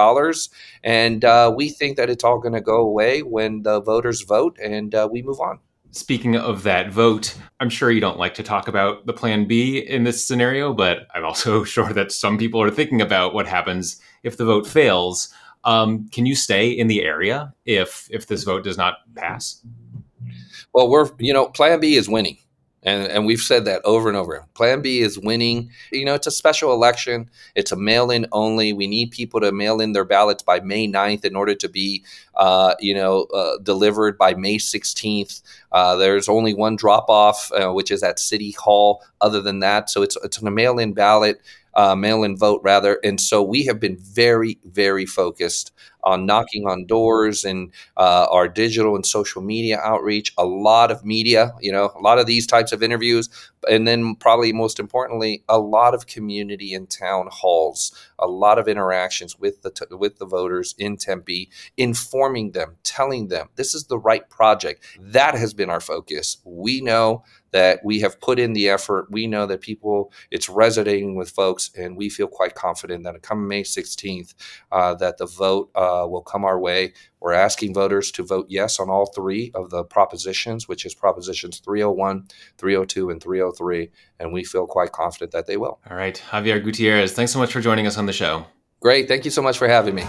And 0.83 1.25
uh, 1.25 1.53
we 1.55 1.69
think 1.69 1.97
that 1.97 2.09
it's 2.09 2.23
all 2.23 2.39
going 2.39 2.53
to 2.53 2.61
go 2.61 2.77
away 2.77 3.23
when 3.23 3.63
the 3.63 3.81
voters 3.81 4.21
vote 4.21 4.57
and 4.61 4.93
uh, 4.93 5.09
we 5.11 5.23
move 5.23 5.39
on. 5.39 5.59
Speaking 5.91 6.35
of 6.35 6.63
that 6.63 6.91
vote, 6.91 7.37
I'm 7.61 7.69
sure 7.69 7.89
you 7.89 8.01
don't 8.01 8.19
like 8.19 8.33
to 8.33 8.43
talk 8.43 8.67
about 8.67 9.05
the 9.05 9.13
plan 9.13 9.47
B 9.47 9.79
in 9.79 10.03
this 10.03 10.27
scenario, 10.27 10.73
but 10.73 11.07
I'm 11.15 11.25
also 11.25 11.63
sure 11.65 11.91
that 11.93 12.11
some 12.11 12.37
people 12.37 12.61
are 12.61 12.69
thinking 12.69 13.01
about 13.01 13.33
what 13.33 13.47
happens 13.47 13.99
if 14.23 14.37
the 14.37 14.45
vote 14.45 14.67
fails. 14.67 15.33
Um, 15.63 16.07
can 16.09 16.25
you 16.25 16.35
stay 16.35 16.69
in 16.69 16.87
the 16.87 17.01
area 17.03 17.53
if 17.65 18.07
if 18.11 18.27
this 18.27 18.43
vote 18.43 18.63
does 18.63 18.77
not 18.77 18.97
pass? 19.15 19.65
Well, 20.73 20.89
we're 20.89 21.09
you 21.17 21.33
know, 21.33 21.47
Plan 21.47 21.79
B 21.79 21.95
is 21.95 22.09
winning. 22.09 22.37
And, 22.85 23.07
and 23.07 23.25
we've 23.25 23.41
said 23.41 23.65
that 23.65 23.81
over 23.83 24.07
and 24.07 24.15
over. 24.15 24.45
Plan 24.53 24.81
B 24.81 24.99
is 25.01 25.17
winning. 25.17 25.71
You 25.91 26.05
know, 26.05 26.13
it's 26.13 26.27
a 26.27 26.31
special 26.31 26.71
election. 26.71 27.29
It's 27.55 27.71
a 27.71 27.75
mail 27.75 28.11
in 28.11 28.27
only. 28.31 28.73
We 28.73 28.87
need 28.87 29.11
people 29.11 29.41
to 29.41 29.51
mail 29.51 29.81
in 29.81 29.93
their 29.93 30.05
ballots 30.05 30.43
by 30.43 30.59
May 30.59 30.87
9th 30.87 31.25
in 31.25 31.35
order 31.35 31.55
to 31.55 31.67
be, 31.67 32.03
uh, 32.35 32.75
you 32.79 32.93
know, 32.93 33.23
uh, 33.33 33.57
delivered 33.63 34.17
by 34.17 34.35
May 34.35 34.57
16th. 34.57 35.41
Uh, 35.71 35.95
there's 35.95 36.29
only 36.29 36.53
one 36.53 36.75
drop 36.75 37.09
off, 37.09 37.51
uh, 37.51 37.71
which 37.73 37.89
is 37.89 38.03
at 38.03 38.19
City 38.19 38.51
Hall. 38.51 39.03
Other 39.19 39.41
than 39.41 39.59
that, 39.59 39.89
so 39.89 40.03
it's, 40.03 40.15
it's 40.23 40.39
a 40.39 40.51
mail 40.51 40.77
in 40.77 40.93
ballot 40.93 41.41
uh, 41.75 41.95
mail 41.95 42.23
in 42.23 42.37
vote 42.37 42.61
rather. 42.63 42.99
And 43.03 43.19
so 43.19 43.43
we 43.43 43.65
have 43.65 43.79
been 43.79 43.97
very, 43.97 44.57
very 44.63 45.05
focused 45.05 45.71
on 46.05 46.25
knocking 46.25 46.67
on 46.67 46.85
doors 46.85 47.43
and 47.43 47.71
uh, 47.97 48.27
our 48.29 48.47
digital 48.47 48.95
and 48.95 49.05
social 49.05 49.41
media 49.41 49.79
outreach, 49.79 50.33
a 50.37 50.45
lot 50.45 50.91
of 50.91 51.03
media, 51.03 51.53
you 51.59 51.71
know, 51.71 51.91
a 51.95 52.01
lot 52.01 52.19
of 52.19 52.27
these 52.27 52.45
types 52.45 52.71
of 52.71 52.83
interviews, 52.83 53.29
and 53.69 53.87
then 53.87 54.15
probably 54.15 54.53
most 54.53 54.79
importantly, 54.79 55.43
a 55.49 55.59
lot 55.59 55.93
of 55.93 56.07
community 56.07 56.73
and 56.73 56.89
town 56.89 57.27
halls, 57.31 57.91
a 58.19 58.27
lot 58.27 58.59
of 58.59 58.67
interactions 58.67 59.37
with 59.39 59.61
the 59.63 59.71
t- 59.71 59.95
with 59.95 60.19
the 60.19 60.25
voters 60.25 60.75
in 60.77 60.97
Tempe, 60.97 61.49
informing 61.77 62.51
them, 62.51 62.77
telling 62.83 63.27
them 63.27 63.49
this 63.55 63.73
is 63.73 63.85
the 63.85 63.97
right 63.97 64.29
project. 64.29 64.85
That 64.99 65.35
has 65.35 65.53
been 65.53 65.69
our 65.69 65.81
focus. 65.81 66.37
We 66.45 66.81
know 66.81 67.23
that 67.55 67.79
we 67.85 68.01
have 68.01 68.19
put 68.19 68.37
in 68.37 68.51
the 68.51 68.67
effort. 68.67 69.09
We 69.09 69.27
know 69.27 69.45
that 69.45 69.61
people, 69.61 70.11
it's 70.29 70.49
resonating 70.49 71.15
with 71.15 71.29
folks, 71.29 71.71
and 71.73 71.95
we 71.95 72.09
feel 72.09 72.27
quite 72.27 72.53
confident 72.53 73.05
that 73.05 73.21
come 73.21 73.47
May 73.47 73.63
16th, 73.63 74.33
uh, 74.73 74.93
that 74.95 75.17
the 75.19 75.25
vote 75.25 75.71
uh, 75.73 75.94
Uh, 75.95 76.07
will 76.07 76.21
come 76.21 76.43
our 76.43 76.59
way. 76.59 76.93
We're 77.19 77.33
asking 77.33 77.73
voters 77.73 78.11
to 78.11 78.23
vote 78.23 78.47
yes 78.49 78.79
on 78.79 78.89
all 78.89 79.05
three 79.05 79.51
of 79.53 79.69
the 79.69 79.83
propositions, 79.83 80.67
which 80.67 80.85
is 80.85 80.93
propositions 80.93 81.59
301, 81.59 82.27
302, 82.57 83.09
and 83.09 83.21
303, 83.21 83.89
and 84.19 84.33
we 84.33 84.43
feel 84.43 84.67
quite 84.67 84.91
confident 84.91 85.31
that 85.31 85.47
they 85.47 85.57
will. 85.57 85.79
All 85.89 85.97
right, 85.97 86.21
Xavier 86.31 86.59
Gutierrez, 86.59 87.13
thanks 87.13 87.31
so 87.31 87.39
much 87.39 87.51
for 87.51 87.61
joining 87.61 87.87
us 87.87 87.97
on 87.97 88.05
the 88.05 88.13
show. 88.13 88.45
Great. 88.79 89.07
Thank 89.07 89.25
you 89.25 89.31
so 89.31 89.41
much 89.41 89.57
for 89.57 89.67
having 89.67 89.95
me. 89.95 90.03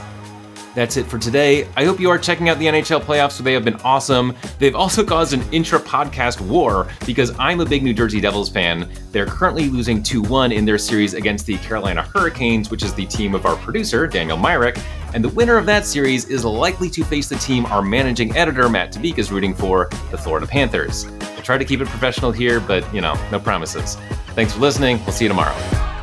That's 0.76 0.98
it 0.98 1.06
for 1.06 1.18
today. 1.18 1.66
I 1.74 1.86
hope 1.86 1.98
you 1.98 2.10
are 2.10 2.18
checking 2.18 2.50
out 2.50 2.58
the 2.58 2.66
NHL 2.66 3.00
playoffs, 3.00 3.42
they 3.42 3.54
have 3.54 3.64
been 3.64 3.76
awesome. 3.76 4.36
They've 4.58 4.76
also 4.76 5.02
caused 5.06 5.32
an 5.32 5.42
intra 5.50 5.80
podcast 5.80 6.38
war 6.42 6.86
because 7.06 7.32
I'm 7.38 7.60
a 7.60 7.64
big 7.64 7.82
New 7.82 7.94
Jersey 7.94 8.20
Devils 8.20 8.50
fan. 8.50 8.86
They're 9.10 9.24
currently 9.24 9.70
losing 9.70 10.02
2 10.02 10.20
1 10.20 10.52
in 10.52 10.66
their 10.66 10.76
series 10.76 11.14
against 11.14 11.46
the 11.46 11.56
Carolina 11.56 12.02
Hurricanes, 12.02 12.70
which 12.70 12.82
is 12.82 12.92
the 12.92 13.06
team 13.06 13.34
of 13.34 13.46
our 13.46 13.56
producer, 13.56 14.06
Daniel 14.06 14.36
Myrick. 14.36 14.78
And 15.14 15.24
the 15.24 15.30
winner 15.30 15.56
of 15.56 15.64
that 15.64 15.86
series 15.86 16.26
is 16.26 16.44
likely 16.44 16.90
to 16.90 17.02
face 17.04 17.30
the 17.30 17.36
team 17.36 17.64
our 17.66 17.80
managing 17.80 18.36
editor, 18.36 18.68
Matt 18.68 18.92
Tabik, 18.92 19.16
is 19.16 19.32
rooting 19.32 19.54
for, 19.54 19.88
the 20.10 20.18
Florida 20.18 20.46
Panthers. 20.46 21.06
I 21.06 21.40
try 21.40 21.56
to 21.56 21.64
keep 21.64 21.80
it 21.80 21.88
professional 21.88 22.32
here, 22.32 22.60
but, 22.60 22.84
you 22.94 23.00
know, 23.00 23.14
no 23.32 23.40
promises. 23.40 23.94
Thanks 24.34 24.52
for 24.52 24.60
listening. 24.60 24.98
We'll 25.06 25.12
see 25.12 25.24
you 25.24 25.30
tomorrow. 25.30 25.95